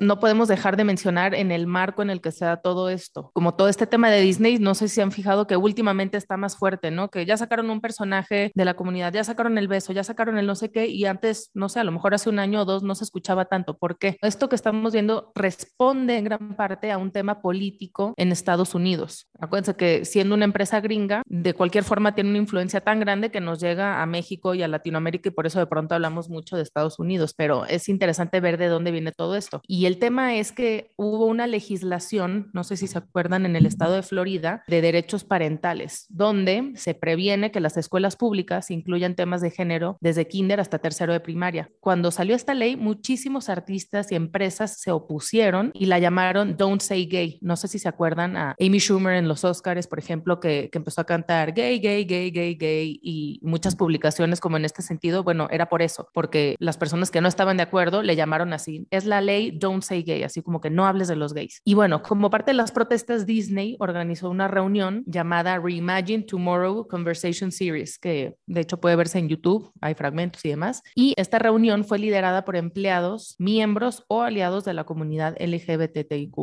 no 0.00 0.20
podemos 0.20 0.48
dejar 0.48 0.76
de 0.76 0.84
mencionar 0.84 1.34
en 1.34 1.50
el 1.50 1.66
marco 1.66 2.02
en 2.02 2.10
el 2.10 2.20
que 2.20 2.32
se 2.32 2.44
da 2.44 2.58
todo 2.58 2.88
esto. 2.88 3.30
Como 3.34 3.54
todo 3.54 3.68
este 3.68 3.86
tema 3.86 4.10
de 4.10 4.20
Disney, 4.20 4.58
no 4.58 4.74
sé 4.74 4.88
si 4.88 5.00
han 5.00 5.12
fijado 5.12 5.46
que 5.46 5.56
últimamente 5.56 6.16
está 6.16 6.36
más 6.36 6.56
fuerte, 6.56 6.90
¿no? 6.90 7.08
Que 7.08 7.26
ya 7.26 7.36
sacaron 7.36 7.70
un 7.70 7.80
personaje 7.80 8.52
de 8.54 8.64
la 8.64 8.74
comunidad, 8.74 9.12
ya 9.12 9.24
sacaron 9.24 9.58
el 9.58 9.68
beso, 9.68 9.92
ya 9.92 10.04
sacaron 10.04 10.38
el 10.38 10.46
no 10.46 10.54
sé 10.54 10.70
qué, 10.70 10.86
y 10.86 11.04
antes, 11.06 11.50
no 11.54 11.68
sé, 11.68 11.80
a 11.80 11.84
lo 11.84 11.92
mejor 11.92 12.14
hace 12.14 12.28
un 12.28 12.38
año 12.38 12.62
o 12.62 12.64
dos 12.64 12.82
no 12.82 12.94
se 12.94 13.04
escuchaba 13.04 13.46
tanto. 13.46 13.76
¿Por 13.78 13.98
qué? 13.98 14.16
Esto 14.22 14.48
que 14.48 14.56
estamos 14.56 14.92
viendo 14.92 15.32
responde 15.34 16.16
en 16.16 16.24
gran 16.24 16.56
parte 16.56 16.90
a 16.92 16.98
un 16.98 17.10
tema 17.10 17.40
político 17.40 18.14
en 18.16 18.32
Estados 18.32 18.74
Unidos. 18.74 19.28
Acuérdense 19.38 19.76
que 19.76 20.04
siendo 20.04 20.34
una 20.34 20.44
empresa 20.44 20.80
gringa, 20.80 21.22
de 21.26 21.54
cualquier 21.54 21.84
forma 21.84 22.14
tiene 22.14 22.30
una 22.30 22.38
influencia 22.38 22.80
tan 22.80 23.00
grande 23.00 23.30
que 23.30 23.40
nos 23.40 23.60
llega 23.60 24.02
a 24.02 24.06
México 24.06 24.54
y 24.54 24.62
a 24.62 24.68
Latinoamérica 24.68 25.28
y 25.28 25.32
por 25.32 25.46
eso 25.46 25.58
de 25.58 25.66
pronto 25.66 25.94
hablamos 25.94 26.28
mucho 26.28 26.56
de 26.56 26.62
Estados 26.62 26.98
Unidos, 26.98 27.34
pero 27.36 27.66
es 27.66 27.88
interesante 27.88 28.40
ver 28.40 28.58
de 28.58 28.68
dónde 28.68 28.90
viene 28.90 29.12
todo 29.12 29.36
esto. 29.36 29.60
Y 29.66 29.85
el 29.86 29.98
tema 29.98 30.34
es 30.36 30.52
que 30.52 30.92
hubo 30.96 31.26
una 31.26 31.46
legislación, 31.46 32.50
no 32.52 32.64
sé 32.64 32.76
si 32.76 32.86
se 32.86 32.98
acuerdan, 32.98 33.46
en 33.46 33.56
el 33.56 33.66
estado 33.66 33.94
de 33.94 34.02
Florida, 34.02 34.64
de 34.66 34.80
derechos 34.80 35.24
parentales, 35.24 36.06
donde 36.08 36.72
se 36.76 36.94
previene 36.94 37.50
que 37.50 37.60
las 37.60 37.76
escuelas 37.76 38.16
públicas 38.16 38.70
incluyan 38.70 39.14
temas 39.14 39.40
de 39.40 39.50
género 39.50 39.98
desde 40.00 40.28
kinder 40.28 40.60
hasta 40.60 40.78
tercero 40.78 41.12
de 41.12 41.20
primaria. 41.20 41.70
Cuando 41.80 42.10
salió 42.10 42.34
esta 42.34 42.54
ley, 42.54 42.76
muchísimos 42.76 43.48
artistas 43.48 44.10
y 44.12 44.14
empresas 44.14 44.80
se 44.80 44.90
opusieron 44.90 45.70
y 45.74 45.86
la 45.86 45.98
llamaron 45.98 46.56
Don't 46.56 46.82
Say 46.82 47.06
Gay. 47.06 47.38
No 47.40 47.56
sé 47.56 47.68
si 47.68 47.78
se 47.78 47.88
acuerdan 47.88 48.36
a 48.36 48.56
Amy 48.60 48.78
Schumer 48.78 49.16
en 49.16 49.28
los 49.28 49.44
Oscars, 49.44 49.86
por 49.86 49.98
ejemplo, 49.98 50.40
que, 50.40 50.68
que 50.70 50.78
empezó 50.78 51.00
a 51.00 51.04
cantar 51.04 51.52
gay, 51.52 51.78
gay, 51.78 52.04
gay, 52.04 52.30
gay, 52.30 52.54
gay 52.54 53.00
y 53.02 53.40
muchas 53.42 53.76
publicaciones 53.76 54.40
como 54.40 54.56
en 54.56 54.64
este 54.64 54.82
sentido, 54.82 55.22
bueno, 55.22 55.48
era 55.50 55.68
por 55.68 55.82
eso, 55.82 56.08
porque 56.12 56.56
las 56.58 56.76
personas 56.76 57.10
que 57.10 57.20
no 57.20 57.28
estaban 57.28 57.56
de 57.56 57.62
acuerdo 57.62 58.02
le 58.02 58.16
llamaron 58.16 58.52
así. 58.52 58.86
Es 58.90 59.04
la 59.04 59.20
ley 59.20 59.52
Don't 59.52 59.75
Say 59.82 60.02
Gay, 60.02 60.22
así 60.22 60.42
como 60.42 60.60
que 60.60 60.70
no 60.70 60.86
hables 60.86 61.08
de 61.08 61.16
los 61.16 61.34
gays. 61.34 61.60
Y 61.64 61.74
bueno, 61.74 62.02
como 62.02 62.30
parte 62.30 62.50
de 62.50 62.56
las 62.56 62.72
protestas, 62.72 63.26
Disney 63.26 63.76
organizó 63.78 64.30
una 64.30 64.48
reunión 64.48 65.04
llamada 65.06 65.58
Reimagine 65.58 66.24
Tomorrow 66.24 66.86
Conversation 66.88 67.52
Series, 67.52 67.98
que 67.98 68.36
de 68.46 68.60
hecho 68.60 68.80
puede 68.80 68.96
verse 68.96 69.18
en 69.18 69.28
YouTube, 69.28 69.72
hay 69.80 69.94
fragmentos 69.94 70.44
y 70.44 70.50
demás. 70.50 70.82
Y 70.94 71.14
esta 71.16 71.38
reunión 71.38 71.84
fue 71.84 71.98
liderada 71.98 72.44
por 72.44 72.56
empleados, 72.56 73.36
miembros 73.38 74.04
o 74.08 74.22
aliados 74.22 74.64
de 74.64 74.74
la 74.74 74.84
comunidad 74.84 75.36
LGBTIQ. 75.40 76.36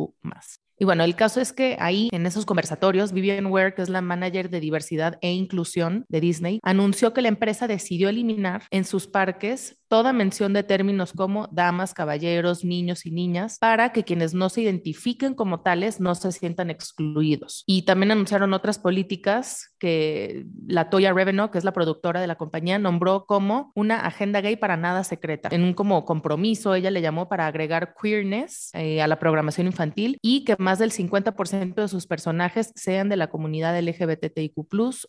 Y 0.76 0.84
bueno, 0.84 1.04
el 1.04 1.14
caso 1.14 1.40
es 1.40 1.52
que 1.52 1.76
ahí 1.78 2.08
en 2.12 2.26
esos 2.26 2.46
conversatorios, 2.46 3.12
Vivian 3.12 3.46
Ware, 3.46 3.74
que 3.74 3.82
es 3.82 3.88
la 3.88 4.00
manager 4.00 4.50
de 4.50 4.58
diversidad 4.58 5.18
e 5.20 5.32
inclusión 5.32 6.04
de 6.08 6.20
Disney, 6.20 6.58
anunció 6.64 7.14
que 7.14 7.22
la 7.22 7.28
empresa 7.28 7.68
decidió 7.68 8.08
eliminar 8.08 8.64
en 8.70 8.84
sus 8.84 9.06
parques 9.06 9.78
toda 9.88 10.12
mención 10.12 10.52
de 10.52 10.62
términos 10.62 11.12
como 11.12 11.48
damas, 11.52 11.94
caballeros, 11.94 12.64
niños 12.64 13.06
y 13.06 13.10
niñas, 13.10 13.58
para 13.58 13.92
que 13.92 14.04
quienes 14.04 14.34
no 14.34 14.48
se 14.48 14.62
identifiquen 14.62 15.34
como 15.34 15.60
tales 15.60 16.00
no 16.00 16.14
se 16.14 16.32
sientan 16.32 16.70
excluidos. 16.70 17.64
Y 17.66 17.82
también 17.82 18.12
anunciaron 18.12 18.52
otras 18.52 18.78
políticas 18.78 19.74
que 19.78 20.46
la 20.66 20.90
Toya 20.90 21.12
Reveno, 21.12 21.50
que 21.50 21.58
es 21.58 21.64
la 21.64 21.72
productora 21.72 22.20
de 22.20 22.26
la 22.26 22.36
compañía, 22.36 22.78
nombró 22.78 23.26
como 23.26 23.72
una 23.74 24.06
agenda 24.06 24.40
gay 24.40 24.56
para 24.56 24.76
nada 24.76 25.04
secreta, 25.04 25.48
en 25.52 25.62
un 25.62 25.74
como 25.74 26.04
compromiso, 26.04 26.74
ella 26.74 26.90
le 26.90 27.02
llamó 27.02 27.28
para 27.28 27.46
agregar 27.46 27.94
queerness 28.00 28.70
eh, 28.74 29.02
a 29.02 29.06
la 29.06 29.18
programación 29.18 29.66
infantil 29.66 30.18
y 30.22 30.44
que 30.44 30.56
más 30.58 30.78
del 30.78 30.92
50% 30.92 31.74
de 31.74 31.88
sus 31.88 32.06
personajes 32.06 32.72
sean 32.74 33.08
de 33.08 33.16
la 33.16 33.28
comunidad 33.28 33.78
LGBTIQ 33.78 34.54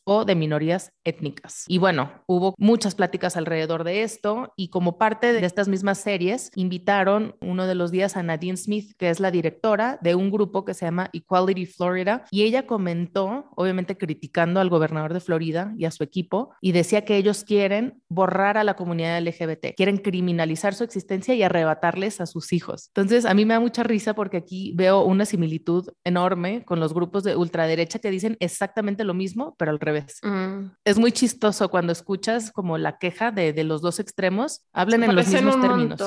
o 0.04 0.26
de 0.26 0.36
minorías 0.36 0.92
étnicas. 1.04 1.66
Y 1.68 1.78
bueno, 1.78 2.12
hubo 2.28 2.56
muchas 2.58 2.96
pláticas 2.96 3.38
alrededor 3.38 3.84
de 3.84 4.04
esto 4.04 4.54
y 4.56 4.70
como 4.76 4.98
parte 4.98 5.32
de 5.32 5.46
estas 5.46 5.70
mismas 5.70 6.00
series, 6.00 6.52
invitaron 6.54 7.38
uno 7.40 7.66
de 7.66 7.76
los 7.76 7.92
días 7.92 8.18
a 8.18 8.24
Nadine 8.24 8.58
Smith, 8.58 8.92
que 8.98 9.10
es 9.10 9.22
la 9.22 9.32
directora 9.32 9.98
de 10.02 10.16
un 10.16 10.30
grupo 10.30 10.66
que 10.66 10.74
se 10.74 10.84
llama 10.84 11.10
Equality 11.14 11.66
Florida, 11.66 12.26
y 12.30 12.44
ella 12.44 12.68
comentó, 12.68 13.46
obviamente 13.56 13.96
criticando 13.98 14.60
al 14.60 14.68
gobernador 14.68 15.14
de 15.14 15.22
Florida 15.22 15.74
y 15.78 15.86
a 15.86 15.92
su 15.92 16.04
equipo, 16.04 16.54
y 16.60 16.74
decía 16.74 17.06
que 17.06 17.16
ellos 17.16 17.46
quieren 17.46 18.02
borrar 18.10 18.58
a 18.58 18.66
la 18.66 18.76
comunidad 18.76 19.22
LGBT, 19.22 19.76
quieren 19.78 19.98
criminalizar 19.98 20.76
su 20.76 20.84
existencia 20.84 21.34
y 21.36 21.44
arrebatarles 21.44 22.20
a 22.20 22.26
sus 22.26 22.52
hijos. 22.52 22.88
Entonces, 22.90 23.24
a 23.24 23.34
mí 23.34 23.46
me 23.46 23.54
da 23.54 23.62
mucha 23.62 23.84
risa 23.84 24.14
porque 24.14 24.36
aquí 24.36 24.74
veo 24.76 25.06
una 25.06 25.24
similitud 25.24 25.88
enorme 26.04 26.66
con 26.66 26.82
los 26.82 26.94
grupos 26.94 27.24
de 27.24 27.38
ultraderecha 27.38 28.00
que 28.00 28.12
dicen 28.12 28.36
exactamente 28.42 29.06
lo 29.06 29.14
mismo, 29.14 29.56
pero 29.58 29.72
al 29.72 29.80
revés. 29.80 30.20
Mm. 30.22 30.72
Es 30.84 31.00
muy 31.00 31.14
chistoso 31.14 31.70
cuando 31.70 31.94
escuchas 31.94 32.52
como 32.52 32.78
la 32.78 32.98
queja 32.98 33.32
de, 33.32 33.54
de 33.54 33.64
los 33.64 33.82
dos 33.82 34.02
extremos, 34.02 34.55
hablan 34.74 35.04
en 35.04 35.16
los 35.16 35.28
mismos 35.28 35.62
términos. 35.62 36.00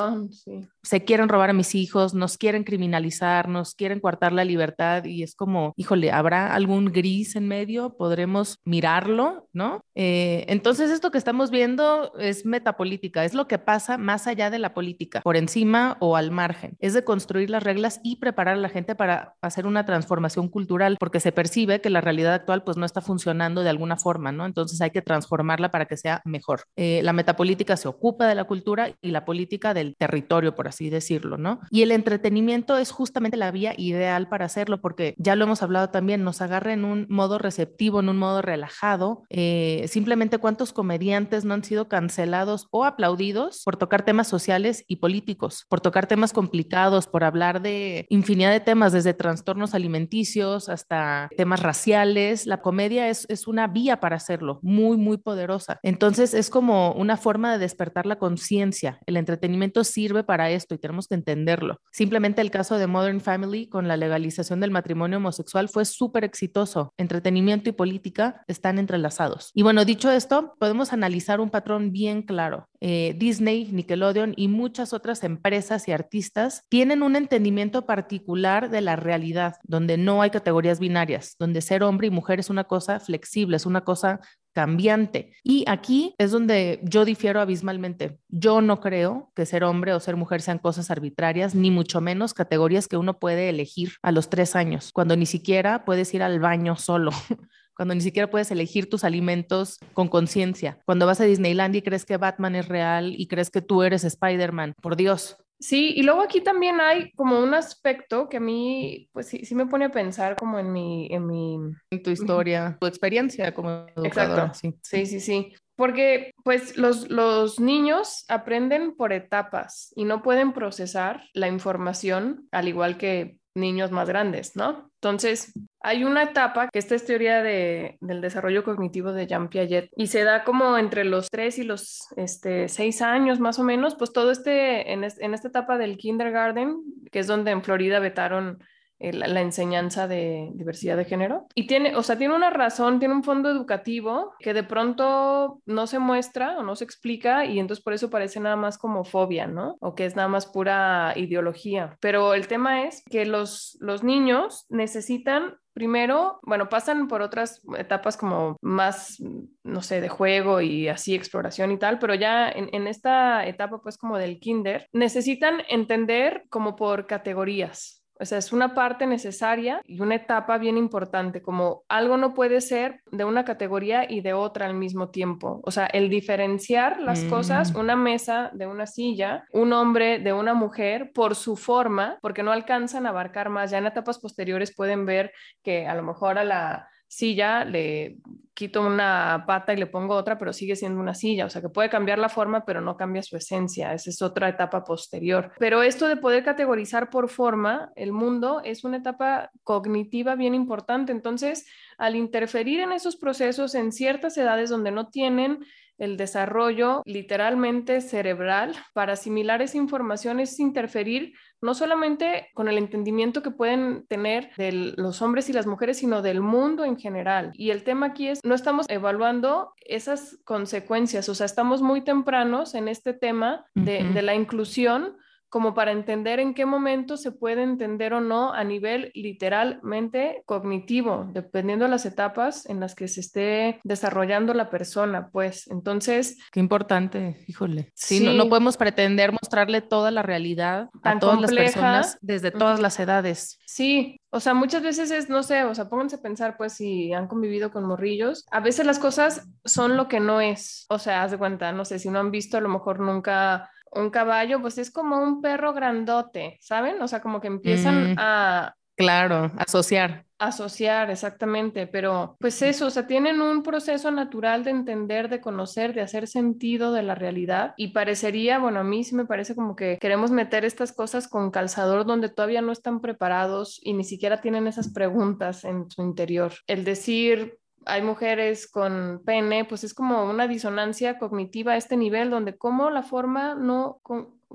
Se 0.89 1.05
quieren 1.05 1.29
robar 1.29 1.51
a 1.51 1.53
mis 1.53 1.75
hijos, 1.75 2.15
nos 2.15 2.39
quieren 2.39 2.65
criminalizar, 2.65 3.47
nos 3.47 3.75
quieren 3.75 4.01
coartar 4.01 4.33
la 4.33 4.43
libertad 4.43 5.05
y 5.05 5.23
es 5.23 5.35
como, 5.35 5.75
híjole, 5.77 6.11
¿habrá 6.11 6.55
algún 6.55 6.87
gris 6.87 7.37
en 7.37 7.47
medio? 7.47 7.99
¿Podremos 7.99 8.59
mirarlo? 8.65 9.51
¿No? 9.53 9.83
Eh, 9.95 10.47
entonces 10.49 10.91
esto 10.91 11.11
que 11.11 11.19
estamos 11.19 11.51
viendo 11.51 12.15
es 12.19 12.47
metapolítica, 12.47 13.27
es 13.27 13.35
lo 13.35 13.47
que 13.47 13.59
pasa 13.59 13.99
más 13.99 14.27
allá 14.27 14.49
de 14.49 14.59
la 14.59 14.73
política, 14.73 15.21
por 15.21 15.37
encima 15.37 15.99
o 16.01 16.17
al 16.17 16.31
margen. 16.31 16.75
Es 16.79 16.95
de 16.95 17.05
construir 17.05 17.51
las 17.51 17.65
reglas 17.65 18.01
y 18.03 18.17
preparar 18.17 18.55
a 18.55 18.61
la 18.61 18.71
gente 18.71 18.95
para 18.95 19.35
hacer 19.43 19.67
una 19.67 19.85
transformación 19.85 20.49
cultural, 20.49 20.97
porque 20.99 21.21
se 21.21 21.33
percibe 21.33 21.83
que 21.83 21.91
la 21.91 22.01
realidad 22.01 22.33
actual 22.33 22.65
pues 22.65 22.79
no 22.79 22.87
está 22.87 23.03
funcionando 23.03 23.63
de 23.63 23.69
alguna 23.69 23.99
forma, 23.99 24.33
¿no? 24.33 24.47
Entonces 24.47 24.81
hay 24.81 24.91
que 24.91 25.03
transformarla 25.03 25.71
para 25.71 25.85
que 25.85 25.99
sea 25.99 26.23
mejor. 26.25 26.63
Eh, 26.77 27.03
la 27.03 27.13
metapolítica 27.13 27.77
se 27.77 27.89
ocupa 27.89 28.27
de 28.27 28.37
la 28.37 28.45
cultura 28.45 28.95
y 29.03 29.11
la 29.11 29.27
política 29.27 29.75
del 29.75 29.95
territorio, 29.95 30.55
por 30.55 30.67
así 30.79 30.91
decirlo, 30.91 31.39
¿no? 31.39 31.61
Y 31.71 31.83
el 31.83 31.91
entretenimiento 31.91 32.79
es 32.79 32.93
justamente 32.93 33.37
la 33.37 33.51
vía 33.51 33.75
ideal 33.77 34.29
para 34.29 34.45
hacerlo, 34.45 34.81
porque 34.81 35.15
ya 35.19 35.35
lo 35.35 35.45
hemos 35.45 35.61
hablado 35.63 35.91
también, 35.91 36.23
nos 36.23 36.41
agarra 36.41 36.73
en 36.73 36.85
un 36.85 37.07
modo 37.09 37.39
receptivo, 37.39 37.99
en 37.99 38.09
un 38.09 38.17
modo 38.17 38.43
relajado. 38.43 39.25
Eh, 39.29 39.87
simplemente 39.89 40.39
cuántos 40.39 40.73
comediantes 40.73 41.45
no 41.45 41.55
han 41.55 41.65
sido 41.65 41.89
cancelados 41.89 42.69
o 42.71 42.85
aplaudidos 42.85 43.63
por 43.65 43.77
tocar 43.77 44.05
temas 44.05 44.29
sociales 44.29 44.85
y 44.87 44.97
políticos, 44.97 45.67
por 45.69 45.81
tocar 45.81 46.07
temas 46.07 46.33
complicados, 46.33 47.09
por 47.09 47.25
hablar 47.25 47.61
de 47.61 48.07
infinidad 48.09 48.53
de 48.53 48.61
temas, 48.61 48.93
desde 48.93 49.15
trastornos 49.15 49.75
alimenticios 49.75 50.69
hasta 50.69 51.29
temas 51.37 51.61
raciales. 51.61 52.47
La 52.47 52.61
comedia 52.61 53.09
es, 53.09 53.27
es 53.29 53.49
una 53.49 53.67
vía 53.67 53.99
para 53.99 54.15
hacerlo, 54.15 54.61
muy, 54.63 54.97
muy 54.97 55.17
poderosa. 55.17 55.81
Entonces 55.83 56.35
es 56.35 56.51
como 56.51 56.93
una 56.93 57.17
forma 57.17 57.51
de 57.51 57.59
despertar 57.59 58.07
la 58.07 58.17
conciencia. 58.17 59.01
El 59.07 59.17
entretenimiento 59.17 59.83
sirve 59.83 60.23
para 60.23 60.51
esto 60.51 60.68
y 60.75 60.79
tenemos 60.79 61.09
que 61.09 61.15
entenderlo. 61.15 61.81
Simplemente 61.91 62.41
el 62.41 62.51
caso 62.51 62.79
de 62.79 62.87
Modern 62.87 63.21
Family 63.21 63.69
con 63.69 63.89
la 63.89 63.97
legalización 63.97 64.61
del 64.61 64.71
matrimonio 64.71 65.19
homosexual 65.19 65.69
fue 65.69 65.85
súper 65.85 66.25
exitoso. 66.25 66.93
Entretenimiento 66.97 67.69
y 67.69 67.73
política 67.73 68.43
están 68.47 68.79
entrelazados. 68.79 69.51
Y 69.55 69.63
bueno, 69.63 69.85
dicho 69.85 70.11
esto, 70.11 70.55
podemos 70.59 70.93
analizar 70.93 71.41
un 71.41 71.51
patrón 71.51 71.93
bien 71.93 72.23
claro. 72.23 72.69
Eh, 72.81 73.15
Disney, 73.17 73.69
Nickelodeon 73.73 74.35
y 74.37 74.49
muchas 74.49 74.93
otras 74.93 75.25
empresas 75.25 75.89
y 75.89 75.93
artistas 75.93 76.65
tienen 76.69 77.03
un 77.03 77.17
entendimiento 77.17 77.87
particular 77.87 78.71
de 78.71 78.81
la 78.81 78.97
realidad, 78.97 79.57
donde 79.65 79.97
no 79.97 80.23
hay 80.23 80.31
categorías 80.31 80.79
binarias, 80.79 81.35
donde 81.39 81.61
ser 81.61 81.83
hombre 81.83 82.07
y 82.07 82.11
mujer 82.11 82.39
es 82.39 82.51
una 82.51 82.65
cosa 82.65 83.01
flexible, 83.01 83.57
es 83.57 83.67
una 83.67 83.83
cosa 83.83 84.21
cambiante. 84.59 85.33
Y 85.45 85.65
aquí 85.69 86.15
es 86.19 86.33
donde 86.33 86.81
yo 86.83 87.05
difiero 87.05 87.41
abismalmente. 87.41 88.19
Yo 88.29 88.61
no 88.61 88.81
creo 88.81 89.31
que 89.37 89.47
ser 89.47 89.63
hombre 89.63 89.93
o 89.93 90.01
ser 90.01 90.17
mujer 90.17 90.43
sean 90.43 90.59
cosas 90.59 90.91
arbitrarias, 90.91 91.55
ni 91.55 91.71
mucho 91.71 92.01
menos 92.01 92.35
categorías 92.35 92.89
que 92.89 92.97
uno 92.97 93.19
puede 93.19 93.49
elegir 93.51 93.93
a 94.03 94.11
los 94.11 94.31
tres 94.31 94.57
años, 94.57 94.91
cuando 94.93 95.17
ni 95.17 95.27
siquiera 95.27 95.85
puedes 95.85 96.13
ir 96.15 96.23
al 96.23 96.41
baño 96.41 96.75
solo. 96.77 97.13
cuando 97.79 97.95
ni 97.95 98.01
siquiera 98.01 98.29
puedes 98.29 98.51
elegir 98.51 98.91
tus 98.91 99.05
alimentos 99.05 99.79
con 99.95 100.09
conciencia, 100.09 100.81
cuando 100.85 101.07
vas 101.07 101.21
a 101.21 101.25
Disneyland 101.25 101.77
y 101.77 101.83
crees 101.83 102.05
que 102.05 102.17
Batman 102.17 102.57
es 102.57 102.67
real 102.67 103.15
y 103.17 103.29
crees 103.29 103.51
que 103.51 103.63
tú 103.63 103.85
eres 103.85 104.03
Spider-Man, 104.03 104.75
por 104.83 104.97
Dios, 104.97 105.37
Sí, 105.61 105.93
y 105.97 106.03
luego 106.03 106.23
aquí 106.23 106.41
también 106.41 106.81
hay 106.81 107.11
como 107.13 107.41
un 107.41 107.53
aspecto 107.53 108.29
que 108.29 108.37
a 108.37 108.41
mí, 108.41 109.09
pues 109.13 109.27
sí, 109.27 109.45
sí 109.45 109.57
me 109.57 109.67
pone 109.67 109.87
a 109.87 109.91
pensar 109.91 110.37
como 110.37 110.59
en 110.59 110.73
mi, 110.73 111.09
en 111.11 111.27
mi... 111.27 111.59
En 111.91 112.03
tu 112.03 112.11
historia, 112.11 112.77
tu 112.81 112.87
experiencia 112.87 113.53
como 113.53 113.87
educadora. 113.97 114.47
Exacto, 114.47 114.55
sí, 114.55 114.79
sí, 114.83 115.07
sí. 115.07 115.21
sí. 115.21 115.53
Porque 115.75 116.33
pues 116.45 116.77
los, 116.77 117.09
los 117.09 117.59
niños 117.59 118.25
aprenden 118.29 118.97
por 118.97 119.13
etapas 119.13 119.93
y 119.97 120.05
no 120.05 120.23
pueden 120.23 120.53
procesar 120.53 121.25
la 121.35 121.49
información 121.49 122.49
al 122.53 122.69
igual 122.69 122.97
que 122.97 123.39
niños 123.55 123.91
más 123.91 124.09
grandes, 124.09 124.57
¿no? 124.57 124.91
Entonces, 124.95 125.53
hay 125.81 126.05
una 126.05 126.25
etapa 126.25 126.69
que 126.69 126.79
esta 126.79 126.95
es 126.95 127.05
teoría 127.05 127.43
de, 127.43 127.99
del 128.01 128.21
desarrollo 128.21 128.65
cognitivo 128.65 129.13
de 129.13 129.27
Jean 129.27 129.49
Piaget 129.49 129.91
y 129.97 130.09
se 130.09 130.25
da 130.25 130.45
como 130.45 130.77
entre 130.77 131.05
los 131.05 131.29
3 131.31 131.59
y 131.59 131.65
los 131.65 132.09
este, 132.17 132.69
6 132.69 133.03
años 133.03 133.41
más 133.41 133.59
o 133.59 133.65
menos, 133.65 133.95
pues 133.95 134.13
todo 134.13 134.31
este, 134.31 134.93
en, 134.93 135.05
en 135.05 135.35
esta 135.35 135.49
etapa 135.49 135.79
del 135.79 135.97
kindergarten, 135.97 136.83
que 137.11 137.21
es 137.21 137.27
donde 137.27 137.51
en 137.53 137.63
Florida 137.63 138.01
vetaron 138.01 138.59
eh, 138.99 139.13
la, 139.13 139.41
enseñanza 139.41 140.09
de 140.09 140.51
diversidad 140.55 140.97
de 140.97 141.05
género. 141.05 141.47
Y 141.55 141.67
tiene, 141.67 141.97
o 141.97 142.03
sea, 142.03 142.19
tiene 142.19 142.35
una 142.35 142.51
razón, 142.51 142.99
tiene 142.99 143.15
un 143.15 143.23
fondo 143.23 143.51
educativo 143.51 144.33
que 144.41 144.55
de 144.55 144.65
pronto 144.65 145.61
no 145.67 145.87
se 145.87 145.99
muestra 145.99 146.59
o 146.59 146.63
no 146.63 146.77
se 146.77 146.85
explica 146.85 147.45
y 147.45 147.59
entonces 147.59 147.83
por 147.83 147.93
eso 147.93 148.11
parece 148.11 148.41
nada 148.41 148.57
más 148.57 148.79
como 148.79 149.05
fobia, 149.05 149.47
¿no? 149.47 149.77
O 149.81 149.95
que 149.95 150.05
es 150.05 150.17
nada 150.17 150.29
más 150.29 150.47
pura 150.47 151.13
ideología. 151.17 151.97
Pero 152.01 152.35
el 152.35 152.49
tema 152.49 152.85
es 152.85 153.03
que 153.11 153.25
los, 153.25 153.77
los 153.81 154.03
niños 154.03 154.67
necesitan 154.69 155.57
Primero, 155.79 156.41
bueno, 156.43 156.69
pasan 156.69 157.07
por 157.07 157.23
otras 157.23 157.63
etapas 157.77 158.17
como 158.17 158.57
más, 158.61 159.23
no 159.63 159.81
sé, 159.81 160.01
de 160.01 160.09
juego 160.09 160.61
y 160.61 160.89
así 160.89 161.15
exploración 161.15 161.71
y 161.71 161.79
tal, 161.79 162.01
pero 162.01 162.17
ya 162.17 162.51
en, 162.51 162.69
en, 162.73 162.89
esta 162.89 163.47
etapa 163.47 163.81
pues 163.81 163.97
como 163.97 164.19
del 164.19 164.41
kinder, 164.41 164.89
necesitan 164.93 165.63
entender 165.69 166.43
como 166.51 166.75
por 166.75 167.07
categorías, 167.07 167.98
o 168.21 168.25
sea, 168.25 168.39
es 168.39 168.53
una 168.53 168.75
parte 168.75 169.07
necesaria 169.07 169.81
y 169.85 170.01
una 170.01 170.17
etapa 170.17 170.59
bien 170.59 170.77
importante, 170.77 171.43
como 171.43 171.85
algo 171.89 172.17
no 172.17 172.35
puede 172.35 172.61
ser 172.61 173.01
de 173.13 173.25
una 173.25 173.45
categoría 173.45 174.11
y 174.11 174.21
de 174.21 174.33
otra 174.33 174.67
al 174.67 174.75
mismo 174.75 175.11
tiempo. 175.11 175.61
O 175.65 175.71
sea, 175.71 175.87
el 175.87 176.09
diferenciar 176.09 177.01
las 177.01 177.23
cosas, 177.25 177.73
mm. 177.73 177.79
una 177.79 177.97
mesa 177.97 178.51
de 178.53 178.67
una 178.67 178.87
silla, 178.87 179.45
un 179.53 179.73
hombre 179.73 180.19
de 180.19 180.33
una 180.33 180.55
mujer, 180.55 181.13
por 181.15 181.35
su 181.35 181.57
forma, 181.57 182.19
porque 182.21 182.43
no 182.43 182.53
alcanzan 182.53 183.07
a 183.07 183.11
abarcar 183.11 183.51
más. 183.51 183.71
Ya 183.71 183.79
en 183.79 183.87
etapas 183.87 184.19
posteriores 184.19 184.75
pueden 184.75 185.07
ver 185.07 185.33
que 185.63 185.87
a 185.87 185.95
lo 185.95 186.03
mejor 186.03 186.39
a 186.39 186.45
la 186.45 186.89
silla 187.09 187.65
le 187.65 188.19
quito 188.55 188.83
una 188.83 189.45
pata 189.47 189.73
y 189.73 189.77
le 189.77 189.87
pongo 189.87 190.15
otra, 190.15 190.39
pero 190.39 190.53
sigue 190.53 190.77
siendo 190.77 191.01
una 191.01 191.15
silla, 191.15 191.47
o 191.47 191.51
sea 191.51 191.63
que 191.63 191.69
puede 191.69 191.89
cambiar 191.89 192.19
la 192.19 192.29
forma, 192.29 192.65
pero 192.65 192.81
no 192.81 192.97
cambia 192.97 193.23
su 193.23 193.37
esencia, 193.37 193.95
esa 193.95 194.11
es 194.11 194.21
otra 194.21 194.49
etapa 194.49 194.85
posterior. 194.85 195.53
Pero 195.59 195.83
esto 195.83 196.09
de 196.09 196.17
poder 196.17 196.45
categorizar 196.45 197.09
por 197.09 197.29
forma 197.29 197.93
el 197.97 198.13
mundo 198.13 198.61
es 198.65 198.85
una 198.85 198.99
etapa 198.99 199.51
cognitiva 199.63 200.35
bien 200.35 200.55
importante, 200.55 201.13
entonces 201.13 201.67
al 201.99 202.17
interferir 202.17 202.81
en 202.81 202.93
esos 202.93 203.17
procesos 203.17 203.75
en 203.75 203.93
ciertas 203.93 204.37
edades 204.37 204.71
donde 204.71 204.91
no 204.91 205.09
tienen 205.09 205.61
el 205.99 206.17
desarrollo 206.17 207.03
literalmente 207.05 208.01
cerebral 208.01 208.75
para 208.93 209.15
asimilar 209.15 209.63
esa 209.63 209.77
información 209.77 210.41
es 210.41 210.59
interferir 210.61 211.33
no 211.61 211.75
solamente 211.75 212.49
con 212.55 212.69
el 212.69 212.79
entendimiento 212.79 213.43
que 213.43 213.51
pueden 213.51 214.07
tener 214.07 214.51
de 214.57 214.73
los 214.97 215.23
hombres 215.23 215.49
y 215.49 215.53
las 215.53 215.67
mujeres, 215.67 215.99
sino 215.99 216.23
del 216.23 216.41
mundo 216.41 216.85
en 216.85 216.99
general. 216.99 217.51
Y 217.55 217.71
el 217.71 217.85
tema 217.85 218.07
aquí 218.07 218.29
es, 218.29 218.45
no 218.45 218.55
estamos 218.55 218.87
evaluando 218.89 219.73
esas 219.81 220.39
consecuencias, 220.45 221.29
o 221.29 221.35
sea, 221.35 221.47
estamos 221.47 221.83
muy 221.83 222.03
tempranos 222.03 222.75
en 222.75 222.89
este 222.89 223.13
tema 223.13 223.67
de, 223.75 224.05
de 224.05 224.23
la 224.23 224.35
inclusión 224.35 225.17
como 225.49 225.75
para 225.75 225.93
entender 225.93 226.41
en 226.41 226.55
qué 226.55 226.67
momento 226.67 227.17
se 227.17 227.33
puede 227.33 227.63
entender 227.63 228.13
o 228.13 228.21
no 228.21 228.53
a 228.53 228.65
nivel 228.65 229.11
literalmente 229.15 230.43
cognitivo, 230.47 231.29
dependiendo 231.33 231.85
de 231.85 231.91
las 231.91 232.07
etapas 232.07 232.67
en 232.67 232.81
las 232.81 232.95
que 232.95 233.09
se 233.09 233.21
esté 233.21 233.81
desarrollando 233.85 234.55
la 234.55 234.71
persona, 234.71 235.31
pues. 235.31 235.69
Entonces... 235.69 236.39
Qué 236.53 236.61
importante, 236.61 237.45
híjole. 237.47 237.93
Sí, 237.95 238.21
No, 238.21 238.33
no, 238.33 238.49
podemos 238.49 238.77
pretender 238.77 239.33
mostrarle 239.33 239.81
toda 239.81 240.11
la 240.11 240.23
realidad 240.23 240.89
a 241.03 241.19
todas 241.19 241.41
las 241.41 241.53
personas 241.53 242.19
desde 242.21 242.51
todas 242.51 242.81
las 242.81 242.99
edades. 243.01 243.59
Sí, 243.67 244.21
o 244.31 244.41
sea, 244.41 244.55
muchas 244.55 244.83
veces 244.83 245.11
es, 245.11 245.31
no 245.31 245.43
sé, 245.43 245.65
o 245.65 245.75
sea, 245.75 245.89
pónganse 245.89 246.17
a 246.17 246.23
pensar, 246.23 246.57
pues, 246.57 246.75
si 246.75 247.13
han 247.13 247.29
convivido 247.29 247.71
con 247.71 247.85
morrillos, 247.85 248.45
a 248.51 248.61
veces 248.61 248.85
las 248.85 248.99
cosas 248.99 249.49
son 249.65 249.97
lo 249.97 250.09
que 250.09 250.21
no 250.21 250.41
es. 250.41 250.85
O 250.89 250.99
sea, 250.99 251.23
haz 251.23 251.31
de 251.31 251.39
cuenta, 251.39 251.73
no 251.73 251.85
sé, 251.85 251.99
si 251.99 252.11
no 252.11 252.19
han 252.19 252.31
visto 252.31 252.59
a 252.59 252.61
lo 252.61 252.69
mejor 252.69 253.01
nunca 253.01 253.71
un 253.93 254.11
caballo, 254.11 254.61
pues 254.61 254.79
es 254.79 254.91
como 254.91 255.23
un 255.23 255.41
perro 255.41 255.73
grandote, 255.73 256.59
¿saben? 256.61 257.01
O 257.03 257.09
sea, 257.09 257.21
como 257.21 257.41
que 257.41 257.49
empiezan 257.49 258.13
mm, 258.13 258.17
a... 258.19 258.75
Claro, 258.97 259.53
asociar. 259.57 260.25
Asociar, 260.41 261.11
exactamente, 261.11 261.87
pero 261.87 262.37
pues 262.41 262.63
eso, 262.63 262.87
o 262.87 262.91
sea, 262.91 263.07
tienen 263.07 263.41
un 263.41 263.63
proceso 263.63 264.11
natural 264.11 264.63
de 264.65 264.71
entender, 264.71 265.29
de 265.29 265.41
conocer, 265.41 265.95
de 265.95 266.01
hacer 266.01 266.29
sentido 266.29 266.93
de 266.93 267.03
la 267.03 267.15
realidad 267.15 267.75
y 267.77 267.89
parecería, 267.89 268.59
bueno, 268.59 268.81
a 268.81 268.85
mí 268.85 269.03
sí 269.03 269.17
me 269.17 269.25
parece 269.25 269.57
como 269.57 269.75
que 269.75 269.99
queremos 270.01 270.31
meter 270.31 270.65
estas 270.65 270.93
cosas 270.93 271.27
con 271.27 271.51
calzador 271.51 272.07
donde 272.07 272.29
todavía 272.29 272.63
no 272.63 272.71
están 272.71 273.01
preparados 273.01 273.81
y 273.83 273.95
ni 273.95 274.05
siquiera 274.05 274.41
tienen 274.41 274.67
esas 274.69 274.93
preguntas 274.93 275.65
en 275.65 275.91
su 275.91 276.03
interior. 276.03 276.53
El 276.67 276.85
decir, 276.85 277.59
hay 277.89 278.03
mujeres 278.03 278.71
con 278.71 279.23
pene, 279.25 279.65
pues 279.65 279.83
es 279.83 279.95
como 279.95 280.29
una 280.29 280.47
disonancia 280.47 281.19
cognitiva 281.19 281.73
a 281.73 281.77
este 281.77 281.97
nivel 281.97 282.31
donde 282.31 282.57
como 282.57 282.91
la 282.91 283.03
forma 283.03 283.55
no, 283.55 284.01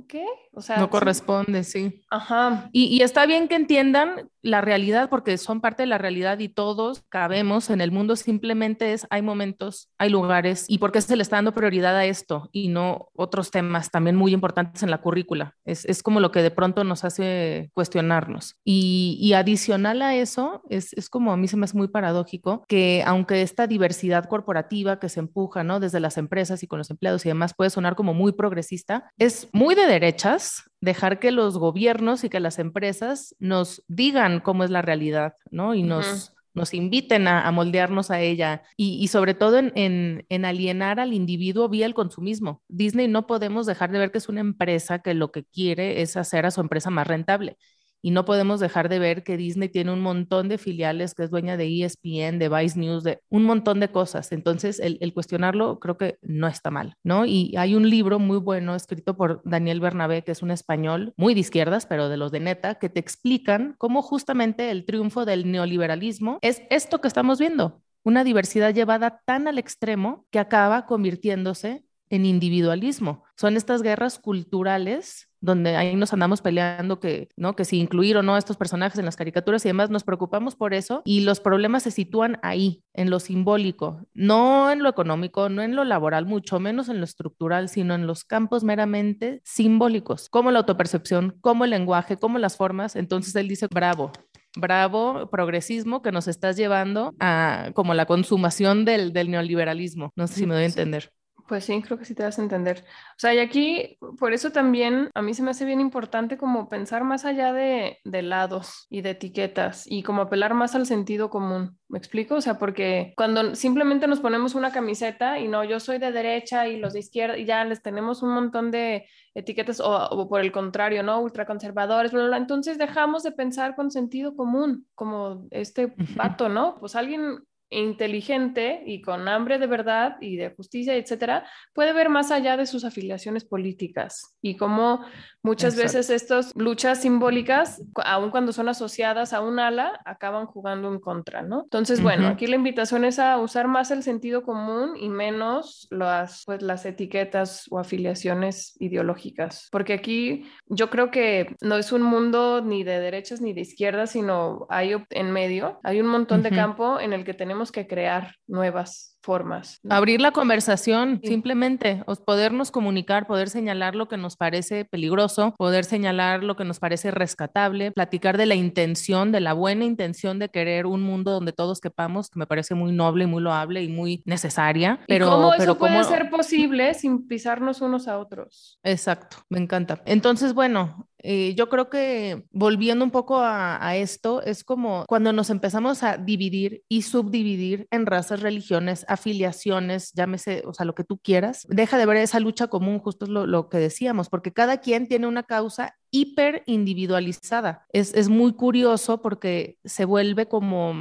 ¿qué? 0.07 0.25
O 0.53 0.61
sea, 0.61 0.77
no 0.77 0.89
corresponde, 0.89 1.63
sí. 1.63 2.03
Ajá. 2.09 2.69
Y, 2.71 2.85
y, 2.85 3.01
está 3.01 3.25
bien 3.25 3.47
que 3.47 3.55
entiendan 3.55 4.29
la 4.41 4.61
realidad 4.61 5.09
porque 5.09 5.37
son 5.37 5.61
parte 5.61 5.83
de 5.83 5.87
la 5.87 5.97
realidad 5.97 6.39
y 6.39 6.49
todos 6.49 7.03
cabemos 7.09 7.69
en 7.69 7.81
el 7.81 7.91
mundo, 7.91 8.15
simplemente 8.15 8.93
es, 8.93 9.07
hay 9.09 9.21
momentos, 9.21 9.89
hay 9.97 10.09
lugares 10.09 10.65
y 10.67 10.77
por 10.79 10.91
qué 10.91 11.01
se 11.01 11.15
le 11.15 11.23
está 11.23 11.37
dando 11.37 11.53
prioridad 11.53 11.95
a 11.95 12.05
esto 12.05 12.49
y 12.51 12.67
no 12.67 13.07
otros 13.15 13.51
temas 13.51 13.89
también 13.89 14.15
muy 14.15 14.33
importantes 14.33 14.83
en 14.83 14.91
la 14.91 14.99
currícula. 14.99 15.55
Es, 15.63 15.85
es 15.85 16.03
como 16.03 16.19
lo 16.19 16.31
que 16.31 16.41
de 16.41 16.51
pronto 16.51 16.83
nos 16.83 17.05
hace 17.05 17.71
cuestionarnos. 17.73 18.57
Y, 18.65 19.17
y 19.21 19.33
adicional 19.33 20.01
a 20.01 20.15
eso, 20.15 20.61
es, 20.69 20.93
es, 20.93 21.09
como 21.09 21.31
a 21.31 21.37
mí 21.37 21.47
se 21.47 21.57
me 21.57 21.65
hace 21.65 21.77
muy 21.77 21.87
paradójico 21.87 22.65
que 22.67 23.03
aunque 23.05 23.41
esta 23.41 23.65
diversidad 23.65 24.25
corporativa 24.25 24.99
que 24.99 25.09
se 25.09 25.21
empuja, 25.21 25.63
¿no? 25.63 25.79
Desde 25.79 25.99
las 25.99 26.17
empresas 26.17 26.63
y 26.63 26.67
con 26.67 26.79
los 26.79 26.89
empleados 26.89 27.25
y 27.25 27.29
demás 27.29 27.53
puede 27.53 27.69
sonar 27.69 27.95
como 27.95 28.13
muy 28.13 28.33
progresista, 28.33 29.09
es 29.17 29.47
muy 29.53 29.75
de 29.75 29.82
derechas 29.87 30.69
dejar 30.81 31.19
que 31.19 31.31
los 31.31 31.57
gobiernos 31.57 32.23
y 32.23 32.29
que 32.29 32.39
las 32.39 32.59
empresas 32.59 33.35
nos 33.39 33.83
digan 33.87 34.39
cómo 34.39 34.63
es 34.63 34.69
la 34.69 34.81
realidad, 34.81 35.35
¿no? 35.49 35.75
Y 35.75 35.83
nos, 35.83 36.33
nos 36.53 36.73
inviten 36.73 37.27
a, 37.27 37.49
moldearnos 37.51 38.11
a 38.11 38.19
ella 38.19 38.63
y, 38.75 39.07
sobre 39.07 39.33
todo 39.33 39.57
en, 39.57 40.25
en, 40.27 40.45
alienar 40.45 40.99
al 40.99 41.13
individuo 41.13 41.69
vía 41.69 41.85
el 41.85 41.93
consumismo. 41.93 42.61
Disney 42.67 43.07
no 43.07 43.27
podemos 43.27 43.65
dejar 43.65 43.91
de 43.91 43.99
ver 43.99 44.11
que 44.11 44.17
es 44.17 44.29
una 44.29 44.41
empresa 44.41 44.99
que 44.99 45.13
lo 45.13 45.31
que 45.31 45.45
quiere 45.45 46.01
es 46.01 46.17
hacer 46.17 46.45
a 46.45 46.51
su 46.51 46.61
empresa 46.61 46.89
más 46.89 47.07
rentable 47.07 47.57
y 48.05 48.11
no 48.11 48.25
podemos 48.25 48.59
dejar 48.59 48.89
de 48.89 48.99
ver 48.99 49.23
que 49.23 49.37
Disney 49.37 49.69
tiene 49.69 49.93
un 49.93 50.01
montón 50.01 50.49
de 50.49 50.57
filiales, 50.57 51.15
que 51.15 51.23
es 51.23 51.31
dueña 51.31 51.55
de 51.55 51.83
ESPN, 51.83 52.37
de 52.37 52.49
Vice 52.49 52.77
News, 52.77 53.05
de 53.05 53.21
un 53.29 53.45
montón 53.45 53.79
de 53.79 53.91
cosas. 53.91 54.33
Entonces, 54.33 54.81
el, 54.81 55.13
cuestionarlo 55.13 55.79
creo 55.79 55.97
que 55.97 56.17
no 56.21 56.47
está 56.47 56.69
mal, 56.69 56.97
¿no? 57.01 57.25
Y 57.25 57.55
hay 57.55 57.75
un 57.75 57.89
libro 57.89 58.19
muy 58.19 58.37
bueno 58.37 58.75
escrito 58.75 59.15
por 59.15 59.41
Daniel 59.45 59.79
Bernabé, 59.79 60.23
que 60.23 60.33
es 60.33 60.41
un 60.41 60.51
español 60.51 61.13
muy 61.15 61.33
de 61.33 61.39
izquierdas, 61.39 61.85
pero 61.85 62.09
de 62.09 62.17
los 62.17 62.33
de 62.33 62.41
neta, 62.41 62.75
que 62.75 62.89
te 62.89 62.99
explican 62.99 63.75
cómo 63.77 64.01
justamente 64.01 64.69
el 64.69 64.83
triunfo 64.83 65.23
del 65.23 65.49
neoliberalismo 65.49 66.39
es 66.41 66.61
esto 66.69 66.99
que 66.99 67.07
estamos 67.07 67.39
viendo, 67.39 67.81
una 68.03 68.25
diversidad 68.25 68.73
llevada 68.73 69.21
tan 69.23 69.47
al 69.47 69.57
extremo 69.57 70.25
que 70.29 70.39
acaba 70.39 70.85
convirtiéndose 70.85 71.85
en 72.09 72.25
individualismo. 72.25 73.23
Son 73.43 73.57
estas 73.57 73.81
guerras 73.81 74.19
culturales 74.19 75.27
donde 75.41 75.75
ahí 75.75 75.97
nos 75.97 76.13
andamos 76.13 76.41
peleando 76.41 77.01
que, 77.01 77.27
¿no? 77.35 77.57
que 77.57 77.65
si 77.65 77.77
incluir 77.77 78.15
o 78.15 78.23
no 78.23 78.35
a 78.35 78.37
estos 78.37 78.55
personajes 78.55 78.97
en 78.97 79.03
las 79.03 79.17
caricaturas 79.17 79.65
y 79.65 79.67
demás, 79.67 79.89
nos 79.89 80.05
preocupamos 80.05 80.55
por 80.55 80.73
eso 80.73 81.01
y 81.03 81.25
los 81.25 81.41
problemas 81.41 81.83
se 81.83 81.91
sitúan 81.91 82.39
ahí, 82.41 82.85
en 82.93 83.09
lo 83.09 83.19
simbólico, 83.19 84.07
no 84.13 84.71
en 84.71 84.81
lo 84.81 84.87
económico, 84.87 85.49
no 85.49 85.61
en 85.61 85.75
lo 85.75 85.83
laboral, 85.83 86.25
mucho 86.25 86.61
menos 86.61 86.87
en 86.87 86.99
lo 86.99 87.03
estructural, 87.03 87.67
sino 87.67 87.95
en 87.95 88.07
los 88.07 88.23
campos 88.23 88.63
meramente 88.63 89.41
simbólicos, 89.43 90.29
como 90.29 90.49
la 90.49 90.59
autopercepción, 90.59 91.35
como 91.41 91.65
el 91.65 91.71
lenguaje, 91.71 92.15
como 92.15 92.39
las 92.39 92.55
formas. 92.55 92.95
Entonces 92.95 93.35
él 93.35 93.49
dice, 93.49 93.67
bravo, 93.67 94.13
bravo 94.55 95.29
progresismo 95.29 96.01
que 96.01 96.13
nos 96.13 96.29
estás 96.29 96.55
llevando 96.55 97.13
a 97.19 97.71
como 97.73 97.93
la 97.93 98.05
consumación 98.05 98.85
del, 98.85 99.11
del 99.11 99.29
neoliberalismo. 99.31 100.13
No 100.15 100.27
sé 100.27 100.35
si 100.35 100.45
me 100.45 100.53
doy 100.53 100.63
a 100.63 100.67
entender. 100.67 101.11
Pues 101.47 101.65
sí, 101.65 101.81
creo 101.81 101.97
que 101.97 102.05
sí 102.05 102.15
te 102.15 102.23
vas 102.23 102.39
a 102.39 102.41
entender. 102.41 102.85
O 103.11 103.19
sea, 103.19 103.33
y 103.33 103.39
aquí, 103.39 103.97
por 104.17 104.31
eso 104.33 104.51
también 104.51 105.09
a 105.13 105.21
mí 105.21 105.33
se 105.33 105.43
me 105.43 105.51
hace 105.51 105.65
bien 105.65 105.81
importante 105.81 106.37
como 106.37 106.69
pensar 106.69 107.03
más 107.03 107.25
allá 107.25 107.51
de, 107.51 107.99
de 108.05 108.21
lados 108.21 108.87
y 108.89 109.01
de 109.01 109.11
etiquetas 109.11 109.83
y 109.85 110.03
como 110.03 110.21
apelar 110.21 110.53
más 110.53 110.73
al 110.73 110.85
sentido 110.85 111.29
común. 111.29 111.77
¿Me 111.89 111.97
explico? 111.97 112.35
O 112.35 112.41
sea, 112.41 112.57
porque 112.57 113.13
cuando 113.17 113.55
simplemente 113.55 114.07
nos 114.07 114.21
ponemos 114.21 114.55
una 114.55 114.71
camiseta 114.71 115.37
y 115.37 115.47
no, 115.47 115.63
yo 115.63 115.79
soy 115.79 115.97
de 115.97 116.11
derecha 116.11 116.67
y 116.67 116.77
los 116.77 116.93
de 116.93 116.99
izquierda 116.99 117.37
y 117.37 117.45
ya 117.45 117.65
les 117.65 117.81
tenemos 117.81 118.23
un 118.23 118.33
montón 118.33 118.71
de 118.71 119.05
etiquetas 119.33 119.81
o, 119.83 120.27
por 120.29 120.41
el 120.41 120.51
contrario, 120.51 121.03
¿no? 121.03 121.19
Ultraconservadores, 121.21 122.11
bla, 122.11 122.21
bla, 122.21 122.27
bla. 122.29 122.37
Entonces 122.37 122.77
dejamos 122.77 123.23
de 123.23 123.31
pensar 123.31 123.75
con 123.75 123.91
sentido 123.91 124.35
común, 124.35 124.87
como 124.95 125.47
este 125.51 125.89
pato, 126.15 126.49
¿no? 126.49 126.75
Pues 126.79 126.95
alguien 126.95 127.43
inteligente 127.73 128.83
y 128.85 129.01
con 129.01 129.27
hambre 129.27 129.59
de 129.59 129.67
verdad 129.67 130.17
y 130.21 130.35
de 130.37 130.49
justicia, 130.49 130.95
etcétera, 130.95 131.45
puede 131.73 131.93
ver 131.93 132.09
más 132.09 132.31
allá 132.31 132.57
de 132.57 132.65
sus 132.65 132.85
afiliaciones 132.85 133.45
políticas 133.45 134.35
y 134.41 134.55
cómo 134.55 135.05
muchas 135.43 135.75
veces 135.75 136.09
estas 136.09 136.55
luchas 136.55 137.01
simbólicas, 137.01 137.81
aun 138.03 138.31
cuando 138.31 138.53
son 138.53 138.69
asociadas 138.69 139.33
a 139.33 139.41
un 139.41 139.59
ala, 139.59 139.99
acaban 140.05 140.45
jugando 140.45 140.91
en 140.91 140.99
contra, 140.99 141.41
¿no? 141.41 141.63
Entonces, 141.63 142.01
bueno, 142.01 142.27
aquí 142.27 142.47
la 142.47 142.55
invitación 142.55 143.05
es 143.05 143.19
a 143.19 143.37
usar 143.37 143.67
más 143.67 143.91
el 143.91 144.03
sentido 144.03 144.43
común 144.43 144.95
y 144.97 145.09
menos 145.09 145.87
las, 145.91 146.43
pues, 146.45 146.61
las 146.61 146.85
etiquetas 146.85 147.65
o 147.69 147.79
afiliaciones 147.79 148.75
ideológicas, 148.79 149.67
porque 149.71 149.93
aquí 149.93 150.45
yo 150.67 150.89
creo 150.89 151.11
que 151.11 151.55
no 151.61 151.75
es 151.75 151.91
un 151.91 152.03
mundo 152.03 152.61
ni 152.61 152.83
de 152.83 152.99
derechas 152.99 153.41
ni 153.41 153.53
de 153.53 153.61
izquierdas, 153.61 154.11
sino 154.11 154.65
hay 154.69 154.95
en 155.09 155.31
medio, 155.31 155.79
hay 155.83 155.99
un 155.99 156.07
montón 156.07 156.41
de 156.41 156.51
campo 156.51 156.99
en 156.99 157.13
el 157.13 157.25
que 157.25 157.33
tenemos 157.33 157.71
que 157.71 157.87
crear 157.87 158.35
nuevas 158.47 159.12
formas. 159.23 159.79
Abrir 159.89 160.21
la 160.21 160.31
conversación, 160.31 161.21
simplemente, 161.23 162.03
podernos 162.25 162.69
comunicar, 162.69 163.25
poder 163.25 163.49
señalar 163.49 163.95
lo 163.95 164.07
que 164.07 164.17
nos 164.17 164.35
parece 164.35 164.85
peligroso, 164.85 165.55
poder 165.57 165.85
señalar 165.85 166.43
lo 166.43 166.55
que 166.55 166.65
nos 166.65 166.79
parece 166.79 167.09
rescatable, 167.09 167.91
platicar 167.91 168.37
de 168.37 168.45
la 168.45 168.55
intención, 168.55 169.31
de 169.31 169.39
la 169.39 169.53
buena 169.53 169.85
intención 169.85 170.39
de 170.39 170.49
querer 170.49 170.85
un 170.85 171.01
mundo 171.01 171.31
donde 171.31 171.53
todos 171.53 171.79
quepamos, 171.79 172.29
que 172.29 172.37
me 172.37 172.45
parece 172.45 172.75
muy 172.75 172.91
noble, 172.91 173.25
muy 173.25 173.41
loable 173.41 173.81
y 173.81 173.87
muy 173.87 174.21
necesaria. 174.25 174.99
Pero, 175.07 175.29
cómo 175.29 175.53
eso 175.53 175.77
puede 175.77 176.03
ser 176.03 176.29
posible 176.29 176.93
sin 176.93 177.27
pisarnos 177.27 177.81
unos 177.81 178.07
a 178.07 178.19
otros? 178.19 178.79
Exacto, 178.83 179.37
me 179.49 179.59
encanta. 179.59 180.01
Entonces, 180.05 180.53
bueno, 180.53 181.07
eh, 181.23 181.55
yo 181.55 181.69
creo 181.69 181.89
que 181.89 182.45
volviendo 182.51 183.05
un 183.05 183.11
poco 183.11 183.39
a, 183.39 183.95
esto, 183.95 184.41
es 184.43 184.63
como 184.63 185.05
cuando 185.07 185.31
nos 185.31 185.49
empezamos 185.49 186.03
a 186.03 186.17
dividir 186.17 186.83
y 186.89 187.03
subdividir 187.03 187.87
en 187.91 188.05
razas, 188.05 188.41
religiones, 188.41 189.05
afiliaciones, 189.07 190.11
llámese, 190.13 190.63
o 190.65 190.73
sea, 190.73 190.85
lo 190.85 190.95
que 190.95 191.05
tú 191.05 191.17
quieras, 191.17 191.65
deja 191.69 191.97
de 191.97 192.05
ver 192.05 192.17
esa 192.17 192.41
lucha 192.41 192.67
común, 192.67 192.99
justo 192.99 193.25
es 193.25 193.31
lo 193.31 193.69
que 193.69 193.77
decíamos, 193.77 194.29
porque 194.29 194.51
cada 194.51 194.77
quien 194.77 195.07
tiene 195.07 195.27
una 195.27 195.43
causa 195.43 195.95
hiper 196.13 196.61
individualizada. 196.67 197.87
Es, 197.91 198.13
es, 198.13 198.29
muy 198.29 198.53
curioso 198.53 199.19
porque 199.23 199.79
se 199.83 200.05
vuelve 200.05 200.47
como, 200.47 200.93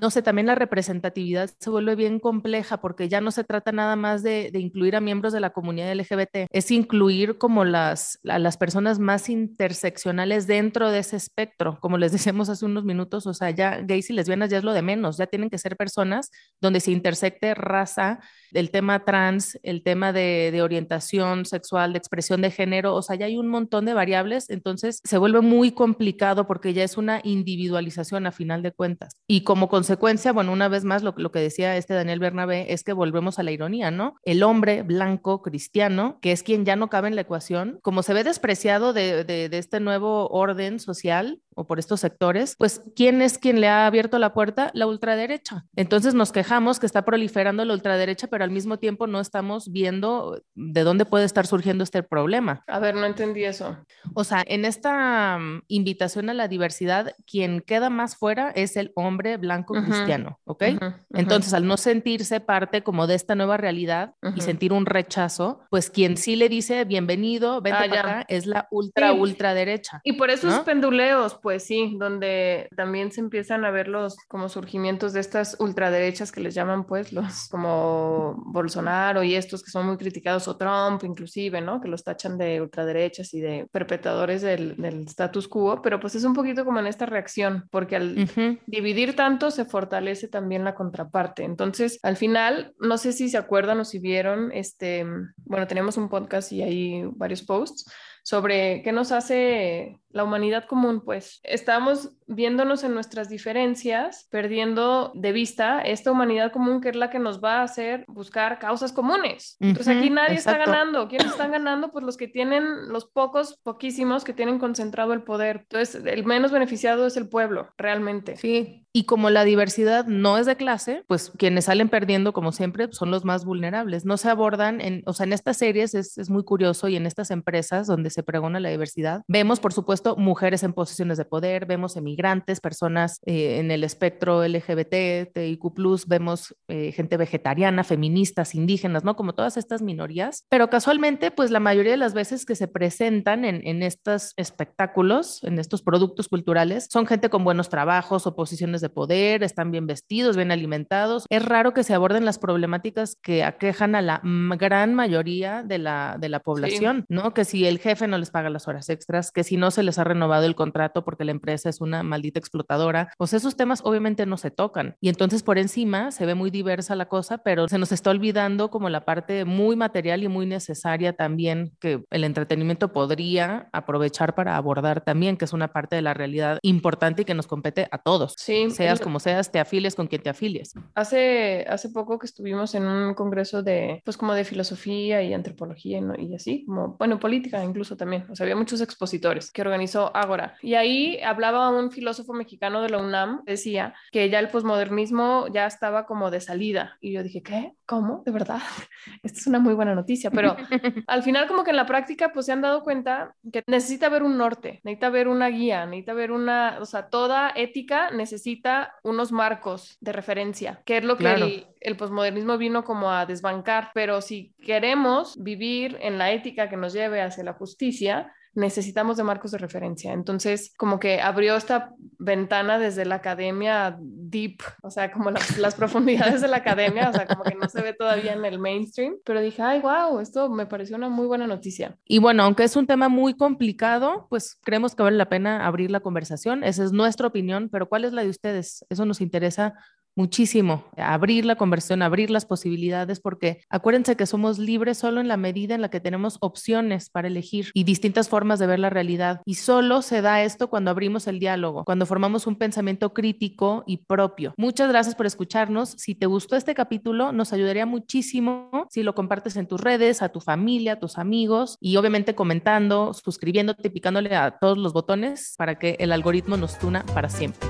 no 0.00 0.10
sé, 0.10 0.20
también 0.20 0.48
la 0.48 0.56
representatividad 0.56 1.48
se 1.60 1.70
vuelve 1.70 1.94
bien 1.94 2.18
compleja 2.18 2.80
porque 2.80 3.08
ya 3.08 3.20
no 3.20 3.30
se 3.30 3.44
trata 3.44 3.70
nada 3.70 3.94
más 3.94 4.24
de, 4.24 4.50
de 4.50 4.58
incluir 4.58 4.96
a 4.96 5.00
miembros 5.00 5.32
de 5.32 5.38
la 5.38 5.50
comunidad 5.50 5.94
LGBT, 5.94 6.48
es 6.50 6.72
incluir 6.72 7.38
como 7.38 7.64
las, 7.64 8.18
a 8.28 8.40
las 8.40 8.56
personas 8.56 8.98
más 8.98 9.28
interseccionales 9.28 10.48
dentro 10.48 10.90
de 10.90 10.98
ese 10.98 11.14
espectro, 11.16 11.78
como 11.80 11.96
les 11.96 12.10
decíamos 12.10 12.48
hace 12.48 12.64
unos 12.64 12.84
minutos, 12.84 13.28
o 13.28 13.34
sea, 13.34 13.50
ya 13.50 13.80
gays 13.80 14.10
y 14.10 14.12
lesbianas 14.12 14.50
ya 14.50 14.58
es 14.58 14.64
lo 14.64 14.72
de 14.72 14.82
menos, 14.82 15.18
ya 15.18 15.28
tienen 15.28 15.50
que 15.50 15.58
ser 15.58 15.76
personas 15.76 16.32
donde 16.60 16.80
se 16.80 16.90
intersecte 16.90 17.54
raza, 17.54 18.18
el 18.52 18.72
tema 18.72 19.04
trans, 19.04 19.56
el 19.62 19.84
tema 19.84 20.12
de, 20.12 20.50
de 20.50 20.62
orientación 20.62 21.44
sexual, 21.44 21.92
de 21.92 21.98
expresión 21.98 22.42
de 22.42 22.50
género, 22.50 22.96
o 22.96 23.02
sea, 23.02 23.14
ya 23.14 23.26
hay 23.26 23.36
un 23.36 23.46
montón 23.46 23.84
de 23.84 23.94
variables 23.94 24.47
Entonces 24.48 25.00
se 25.04 25.18
vuelve 25.18 25.40
muy 25.40 25.72
complicado 25.72 26.46
porque 26.46 26.72
ya 26.74 26.84
es 26.84 26.96
una 26.96 27.20
individualización 27.22 28.26
a 28.26 28.32
final 28.32 28.62
de 28.62 28.72
cuentas. 28.72 29.16
Y 29.26 29.42
como 29.42 29.68
consecuencia, 29.68 30.32
bueno, 30.32 30.52
una 30.52 30.68
vez 30.68 30.84
más, 30.84 31.02
lo, 31.02 31.14
lo 31.16 31.30
que 31.30 31.40
decía 31.40 31.76
este 31.76 31.94
Daniel 31.94 32.20
Bernabé 32.20 32.72
es 32.72 32.82
que 32.82 32.92
volvemos 32.92 33.38
a 33.38 33.42
la 33.42 33.50
ironía, 33.50 33.90
¿no? 33.90 34.16
El 34.24 34.42
hombre 34.42 34.82
blanco 34.82 35.42
cristiano, 35.42 36.18
que 36.20 36.32
es 36.32 36.42
quien 36.42 36.64
ya 36.64 36.76
no 36.76 36.88
cabe 36.88 37.08
en 37.08 37.14
la 37.14 37.22
ecuación, 37.22 37.78
como 37.82 38.02
se 38.02 38.14
ve 38.14 38.24
despreciado 38.24 38.92
de, 38.92 39.24
de, 39.24 39.48
de 39.48 39.58
este 39.58 39.80
nuevo 39.80 40.28
orden 40.28 40.80
social, 40.80 41.40
o 41.58 41.66
por 41.66 41.80
estos 41.80 41.98
sectores, 42.00 42.54
pues 42.56 42.82
¿quién 42.94 43.20
es 43.20 43.36
quien 43.36 43.60
le 43.60 43.66
ha 43.66 43.86
abierto 43.86 44.20
la 44.20 44.32
puerta? 44.32 44.70
La 44.74 44.86
ultraderecha. 44.86 45.66
Entonces 45.74 46.14
nos 46.14 46.30
quejamos 46.30 46.78
que 46.78 46.86
está 46.86 47.04
proliferando 47.04 47.64
la 47.64 47.74
ultraderecha, 47.74 48.28
pero 48.28 48.44
al 48.44 48.52
mismo 48.52 48.78
tiempo 48.78 49.08
no 49.08 49.18
estamos 49.18 49.72
viendo 49.72 50.40
de 50.54 50.82
dónde 50.84 51.04
puede 51.04 51.24
estar 51.24 51.48
surgiendo 51.48 51.82
este 51.82 52.04
problema. 52.04 52.62
A 52.68 52.78
ver, 52.78 52.94
no 52.94 53.04
entendí 53.06 53.44
eso. 53.44 53.76
O 54.14 54.22
sea, 54.22 54.44
en 54.46 54.64
esta 54.64 55.36
um, 55.38 55.62
invitación 55.66 56.30
a 56.30 56.34
la 56.34 56.46
diversidad, 56.46 57.14
quien 57.26 57.60
queda 57.60 57.90
más 57.90 58.16
fuera 58.16 58.50
es 58.50 58.76
el 58.76 58.92
hombre 58.94 59.36
blanco 59.36 59.74
uh 59.74 59.78
-huh. 59.78 59.84
cristiano, 59.84 60.38
¿ok? 60.44 60.62
Uh 60.62 60.64
-huh. 60.76 60.94
Entonces, 61.14 61.54
al 61.54 61.66
no 61.66 61.76
sentirse 61.76 62.38
parte 62.38 62.84
como 62.84 63.08
de 63.08 63.16
esta 63.16 63.34
nueva 63.34 63.56
realidad 63.56 64.14
uh 64.22 64.28
-huh. 64.28 64.36
y 64.36 64.42
sentir 64.42 64.72
un 64.72 64.86
rechazo, 64.86 65.60
pues 65.70 65.90
quien 65.90 66.16
sí 66.16 66.36
le 66.36 66.48
dice 66.48 66.84
bienvenido, 66.84 67.60
vente 67.60 67.84
ah, 67.84 67.88
para 67.88 68.00
acá, 68.00 68.24
es 68.28 68.46
la 68.46 68.68
ultra, 68.70 69.12
sí. 69.12 69.18
ultraderecha. 69.18 70.00
Y 70.04 70.12
por 70.12 70.30
esos 70.30 70.54
¿no? 70.54 70.64
penduleos, 70.64 71.34
pues 71.48 71.64
sí, 71.64 71.96
donde 71.98 72.68
también 72.76 73.10
se 73.10 73.22
empiezan 73.22 73.64
a 73.64 73.70
ver 73.70 73.88
los 73.88 74.18
como 74.28 74.50
surgimientos 74.50 75.14
de 75.14 75.20
estas 75.20 75.56
ultraderechas 75.58 76.30
que 76.30 76.42
les 76.42 76.54
llaman 76.54 76.84
pues 76.84 77.10
los 77.10 77.48
como 77.48 78.34
Bolsonaro 78.48 79.22
y 79.22 79.34
estos 79.34 79.62
que 79.62 79.70
son 79.70 79.86
muy 79.86 79.96
criticados 79.96 80.46
o 80.46 80.58
Trump 80.58 81.02
inclusive, 81.04 81.62
¿no? 81.62 81.80
Que 81.80 81.88
los 81.88 82.04
tachan 82.04 82.36
de 82.36 82.60
ultraderechas 82.60 83.32
y 83.32 83.40
de 83.40 83.66
perpetradores 83.72 84.42
del, 84.42 84.76
del 84.76 85.06
status 85.06 85.48
quo, 85.48 85.80
pero 85.80 85.98
pues 85.98 86.14
es 86.16 86.24
un 86.24 86.34
poquito 86.34 86.66
como 86.66 86.80
en 86.80 86.86
esta 86.86 87.06
reacción, 87.06 87.66
porque 87.70 87.96
al 87.96 88.10
uh 88.10 88.26
-huh. 88.26 88.60
dividir 88.66 89.16
tanto 89.16 89.50
se 89.50 89.64
fortalece 89.64 90.28
también 90.28 90.64
la 90.64 90.74
contraparte. 90.74 91.44
Entonces, 91.44 91.98
al 92.02 92.18
final, 92.18 92.74
no 92.78 92.98
sé 92.98 93.14
si 93.14 93.30
se 93.30 93.38
acuerdan 93.38 93.80
o 93.80 93.86
si 93.86 94.00
vieron, 94.00 94.52
este, 94.52 95.06
bueno, 95.46 95.66
tenemos 95.66 95.96
un 95.96 96.10
podcast 96.10 96.52
y 96.52 96.60
hay 96.60 97.04
varios 97.16 97.42
posts 97.42 97.90
sobre 98.28 98.82
qué 98.82 98.92
nos 98.92 99.10
hace 99.10 100.02
la 100.10 100.24
humanidad 100.24 100.64
común, 100.64 101.02
pues 101.04 101.40
estamos 101.42 102.12
viéndonos 102.26 102.84
en 102.84 102.94
nuestras 102.94 103.28
diferencias, 103.28 104.26
perdiendo 104.30 105.12
de 105.14 105.32
vista 105.32 105.80
esta 105.80 106.10
humanidad 106.10 106.52
común 106.52 106.80
que 106.80 106.90
es 106.90 106.96
la 106.96 107.10
que 107.10 107.18
nos 107.18 107.42
va 107.42 107.60
a 107.60 107.62
hacer 107.62 108.04
buscar 108.08 108.58
causas 108.58 108.92
comunes. 108.92 109.56
Entonces 109.60 109.96
aquí 109.96 110.10
nadie 110.10 110.36
Exacto. 110.36 110.62
está 110.62 110.72
ganando. 110.72 111.08
¿Quiénes 111.08 111.28
están 111.28 111.52
ganando? 111.52 111.90
Pues 111.90 112.04
los 112.04 112.16
que 112.16 112.28
tienen, 112.28 112.88
los 112.88 113.06
pocos, 113.06 113.58
poquísimos 113.62 114.24
que 114.24 114.32
tienen 114.32 114.58
concentrado 114.58 115.12
el 115.12 115.22
poder. 115.22 115.66
Entonces 115.70 116.02
el 116.04 116.24
menos 116.24 116.52
beneficiado 116.52 117.06
es 117.06 117.16
el 117.16 117.28
pueblo, 117.28 117.72
realmente. 117.76 118.36
Sí, 118.36 118.86
y 118.98 119.04
como 119.04 119.30
la 119.30 119.44
diversidad 119.44 120.06
no 120.06 120.38
es 120.38 120.46
de 120.46 120.56
clase, 120.56 121.04
pues 121.06 121.30
quienes 121.38 121.66
salen 121.66 121.88
perdiendo, 121.88 122.32
como 122.32 122.50
siempre, 122.50 122.88
son 122.90 123.12
los 123.12 123.24
más 123.24 123.44
vulnerables. 123.44 124.04
No 124.04 124.16
se 124.16 124.28
abordan, 124.28 124.80
en, 124.80 125.04
o 125.06 125.12
sea, 125.12 125.22
en 125.22 125.32
estas 125.32 125.56
series 125.56 125.94
es, 125.94 126.18
es 126.18 126.30
muy 126.30 126.42
curioso 126.42 126.88
y 126.88 126.96
en 126.96 127.06
estas 127.06 127.30
empresas 127.30 127.86
donde 127.86 128.10
se 128.10 128.24
pregona 128.24 128.58
la 128.58 128.70
diversidad, 128.70 129.22
vemos, 129.28 129.60
por 129.60 129.72
supuesto, 129.72 130.16
mujeres 130.16 130.64
en 130.64 130.72
posiciones 130.72 131.16
de 131.16 131.24
poder, 131.24 131.66
vemos 131.66 131.94
emigrantes, 131.96 132.58
personas 132.60 133.20
eh, 133.24 133.60
en 133.60 133.70
el 133.70 133.84
espectro 133.84 134.44
LGBT, 134.44 135.32
TIQ, 135.32 136.04
vemos 136.08 136.56
eh, 136.66 136.90
gente 136.90 137.16
vegetariana, 137.16 137.84
feministas, 137.84 138.56
indígenas, 138.56 139.04
¿no? 139.04 139.14
Como 139.14 139.32
todas 139.32 139.56
estas 139.56 139.80
minorías. 139.80 140.44
Pero 140.48 140.70
casualmente, 140.70 141.30
pues 141.30 141.52
la 141.52 141.60
mayoría 141.60 141.92
de 141.92 141.98
las 141.98 142.14
veces 142.14 142.44
que 142.44 142.56
se 142.56 142.66
presentan 142.66 143.44
en, 143.44 143.64
en 143.64 143.84
estos 143.84 144.32
espectáculos, 144.36 145.44
en 145.44 145.60
estos 145.60 145.82
productos 145.82 146.26
culturales, 146.26 146.88
son 146.90 147.06
gente 147.06 147.30
con 147.30 147.44
buenos 147.44 147.68
trabajos 147.68 148.26
o 148.26 148.34
posiciones 148.34 148.80
de 148.80 148.87
poder, 148.88 149.42
están 149.42 149.70
bien 149.70 149.86
vestidos, 149.86 150.36
bien 150.36 150.50
alimentados. 150.50 151.26
Es 151.28 151.44
raro 151.44 151.72
que 151.72 151.84
se 151.84 151.94
aborden 151.94 152.24
las 152.24 152.38
problemáticas 152.38 153.16
que 153.22 153.44
aquejan 153.44 153.94
a 153.94 154.02
la 154.02 154.20
gran 154.22 154.94
mayoría 154.94 155.62
de 155.62 155.78
la, 155.78 156.16
de 156.18 156.28
la 156.28 156.40
población, 156.40 157.04
sí. 157.08 157.14
¿no? 157.14 157.34
Que 157.34 157.44
si 157.44 157.66
el 157.66 157.78
jefe 157.78 158.06
no 158.06 158.18
les 158.18 158.30
paga 158.30 158.50
las 158.50 158.68
horas 158.68 158.88
extras, 158.88 159.30
que 159.32 159.44
si 159.44 159.56
no 159.56 159.70
se 159.70 159.82
les 159.82 159.98
ha 159.98 160.04
renovado 160.04 160.46
el 160.46 160.54
contrato 160.54 161.04
porque 161.04 161.24
la 161.24 161.32
empresa 161.32 161.68
es 161.68 161.80
una 161.80 162.02
maldita 162.02 162.38
explotadora, 162.38 163.12
pues 163.18 163.32
esos 163.32 163.56
temas 163.56 163.80
obviamente 163.84 164.26
no 164.26 164.36
se 164.36 164.50
tocan. 164.50 164.96
Y 165.00 165.08
entonces 165.08 165.42
por 165.42 165.58
encima 165.58 166.10
se 166.10 166.26
ve 166.26 166.34
muy 166.34 166.50
diversa 166.50 166.94
la 166.94 167.08
cosa, 167.08 167.38
pero 167.38 167.68
se 167.68 167.78
nos 167.78 167.92
está 167.92 168.10
olvidando 168.10 168.70
como 168.70 168.88
la 168.88 169.04
parte 169.04 169.44
muy 169.44 169.76
material 169.76 170.22
y 170.22 170.28
muy 170.28 170.46
necesaria 170.46 171.12
también 171.12 171.72
que 171.80 172.04
el 172.10 172.24
entretenimiento 172.24 172.92
podría 172.92 173.68
aprovechar 173.72 174.34
para 174.34 174.56
abordar 174.56 175.02
también, 175.02 175.36
que 175.36 175.44
es 175.44 175.52
una 175.52 175.72
parte 175.72 175.96
de 175.96 176.02
la 176.02 176.14
realidad 176.14 176.58
importante 176.62 177.22
y 177.22 177.24
que 177.24 177.34
nos 177.34 177.46
compete 177.46 177.88
a 177.90 177.98
todos. 177.98 178.34
Sí. 178.36 178.67
Seas 178.70 179.00
como 179.00 179.20
seas, 179.20 179.50
te 179.50 179.58
afilies 179.58 179.94
con 179.94 180.06
quien 180.06 180.22
te 180.22 180.30
afilies. 180.30 180.74
Hace, 180.94 181.66
hace 181.68 181.90
poco 181.90 182.18
que 182.18 182.26
estuvimos 182.26 182.74
en 182.74 182.84
un 182.84 183.14
congreso 183.14 183.62
de, 183.62 184.02
pues 184.04 184.16
como 184.16 184.34
de 184.34 184.44
filosofía 184.44 185.22
y 185.22 185.32
antropología 185.32 186.00
¿no? 186.00 186.14
y 186.18 186.34
así, 186.34 186.64
como, 186.66 186.96
bueno, 186.98 187.18
política 187.18 187.62
incluso 187.64 187.96
también. 187.96 188.26
O 188.30 188.36
sea, 188.36 188.44
había 188.44 188.56
muchos 188.56 188.80
expositores 188.80 189.50
que 189.50 189.62
organizó 189.62 190.14
Ágora. 190.14 190.56
Y 190.62 190.74
ahí 190.74 191.20
hablaba 191.22 191.70
un 191.70 191.90
filósofo 191.90 192.32
mexicano 192.32 192.82
de 192.82 192.90
la 192.90 192.98
UNAM, 192.98 193.42
decía 193.44 193.94
que 194.12 194.28
ya 194.30 194.38
el 194.38 194.48
posmodernismo 194.48 195.46
ya 195.52 195.66
estaba 195.66 196.06
como 196.06 196.30
de 196.30 196.40
salida. 196.40 196.98
Y 197.00 197.12
yo 197.12 197.22
dije, 197.22 197.42
¿qué? 197.42 197.72
¿Cómo? 197.86 198.22
¿De 198.24 198.32
verdad? 198.32 198.60
Esta 199.22 199.40
es 199.40 199.46
una 199.46 199.58
muy 199.58 199.74
buena 199.74 199.94
noticia. 199.94 200.30
Pero 200.30 200.56
al 201.06 201.22
final 201.22 201.46
como 201.46 201.64
que 201.64 201.70
en 201.70 201.76
la 201.76 201.86
práctica 201.86 202.32
pues 202.32 202.46
se 202.46 202.52
han 202.52 202.60
dado 202.60 202.82
cuenta 202.82 203.34
que 203.52 203.62
necesita 203.66 204.06
haber 204.06 204.22
un 204.22 204.38
norte, 204.38 204.80
necesita 204.84 205.06
haber 205.06 205.28
una 205.28 205.48
guía, 205.48 205.86
necesita 205.86 206.12
haber 206.12 206.32
una, 206.32 206.78
o 206.80 206.84
sea, 206.84 207.08
toda 207.08 207.52
ética 207.54 208.10
necesita 208.10 208.57
unos 209.02 209.32
marcos 209.32 209.96
de 210.00 210.12
referencia, 210.12 210.82
que 210.84 210.98
es 210.98 211.04
lo 211.04 211.16
que 211.16 211.32
el, 211.32 211.66
el 211.80 211.96
posmodernismo 211.96 212.58
vino 212.58 212.84
como 212.84 213.10
a 213.10 213.26
desbancar. 213.26 213.90
Pero 213.94 214.20
si 214.20 214.54
queremos 214.62 215.42
vivir 215.42 215.96
en 216.00 216.18
la 216.18 216.32
ética 216.32 216.68
que 216.68 216.76
nos 216.76 216.92
lleve 216.92 217.20
hacia 217.22 217.44
la 217.44 217.54
justicia, 217.54 218.32
necesitamos 218.58 219.16
de 219.16 219.22
marcos 219.22 219.52
de 219.52 219.58
referencia. 219.58 220.12
Entonces, 220.12 220.72
como 220.76 220.98
que 220.98 221.20
abrió 221.20 221.56
esta 221.56 221.94
ventana 222.18 222.78
desde 222.78 223.04
la 223.04 223.16
academia 223.16 223.96
deep, 224.00 224.58
o 224.82 224.90
sea, 224.90 225.12
como 225.12 225.30
las, 225.30 225.74
profundidades 225.76 226.40
de 226.40 226.48
la 226.48 226.58
academia, 226.58 227.08
o 227.08 227.12
sea, 227.12 227.26
como 227.26 227.44
que 227.44 227.54
no 227.54 227.68
se 227.68 227.80
ve 227.82 227.92
todavía 227.92 228.32
en 228.32 228.44
el 228.44 228.58
mainstream, 228.58 229.14
pero 229.24 229.40
dije, 229.40 229.62
ay, 229.62 229.80
wow, 229.80 230.18
esto 230.18 230.50
me 230.50 230.66
pareció 230.66 230.96
una 230.96 231.08
muy 231.08 231.26
buena 231.26 231.46
noticia. 231.46 231.96
Y 232.04 232.18
bueno, 232.18 232.42
aunque 232.42 232.64
es 232.64 232.74
un 232.74 232.86
tema 232.86 233.08
muy 233.08 233.34
complicado, 233.34 234.26
pues 234.28 234.58
creemos 234.64 234.94
que 234.94 235.04
vale 235.04 235.16
la 235.16 235.28
pena 235.28 235.64
abrir 235.64 235.90
la 235.90 236.00
conversación. 236.00 236.64
Esa 236.64 236.84
es 236.84 236.92
nuestra 236.92 237.28
opinión, 237.28 237.68
pero 237.70 237.88
¿cuál 237.88 238.04
es 238.04 238.12
la 238.12 238.22
de 238.22 238.28
ustedes? 238.28 238.84
Eso 238.90 239.06
nos 239.06 239.20
interesa 239.20 239.74
muchísimo, 240.18 240.84
abrir 240.96 241.44
la 241.44 241.54
conversión, 241.54 242.02
abrir 242.02 242.28
las 242.28 242.44
posibilidades, 242.44 243.20
porque 243.20 243.62
acuérdense 243.70 244.16
que 244.16 244.26
somos 244.26 244.58
libres 244.58 244.98
solo 244.98 245.20
en 245.20 245.28
la 245.28 245.36
medida 245.36 245.76
en 245.76 245.80
la 245.80 245.90
que 245.90 246.00
tenemos 246.00 246.38
opciones 246.40 247.08
para 247.08 247.28
elegir 247.28 247.70
y 247.72 247.84
distintas 247.84 248.28
formas 248.28 248.58
de 248.58 248.66
ver 248.66 248.80
la 248.80 248.90
realidad. 248.90 249.40
Y 249.44 249.54
solo 249.54 250.02
se 250.02 250.20
da 250.20 250.42
esto 250.42 250.68
cuando 250.68 250.90
abrimos 250.90 251.28
el 251.28 251.38
diálogo, 251.38 251.84
cuando 251.84 252.04
formamos 252.04 252.48
un 252.48 252.56
pensamiento 252.56 253.14
crítico 253.14 253.84
y 253.86 253.98
propio. 253.98 254.54
Muchas 254.56 254.88
gracias 254.88 255.14
por 255.14 255.26
escucharnos. 255.26 255.90
Si 255.90 256.16
te 256.16 256.26
gustó 256.26 256.56
este 256.56 256.74
capítulo, 256.74 257.30
nos 257.30 257.52
ayudaría 257.52 257.86
muchísimo 257.86 258.86
si 258.90 259.04
lo 259.04 259.14
compartes 259.14 259.56
en 259.56 259.68
tus 259.68 259.80
redes, 259.80 260.20
a 260.20 260.30
tu 260.30 260.40
familia, 260.40 260.94
a 260.94 260.98
tus 260.98 261.16
amigos 261.16 261.76
y 261.80 261.96
obviamente 261.96 262.34
comentando, 262.34 263.14
suscribiéndote, 263.14 263.88
picándole 263.88 264.34
a 264.34 264.58
todos 264.58 264.78
los 264.78 264.92
botones 264.92 265.54
para 265.56 265.78
que 265.78 265.96
el 266.00 266.10
algoritmo 266.10 266.56
nos 266.56 266.76
tuna 266.76 267.06
para 267.14 267.28
siempre. 267.28 267.68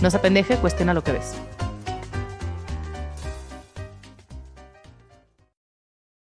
No 0.00 0.10
se 0.10 0.18
pendeje, 0.18 0.56
cuestiona 0.56 0.94
lo 0.94 1.04
que 1.04 1.12
ves. 1.12 1.36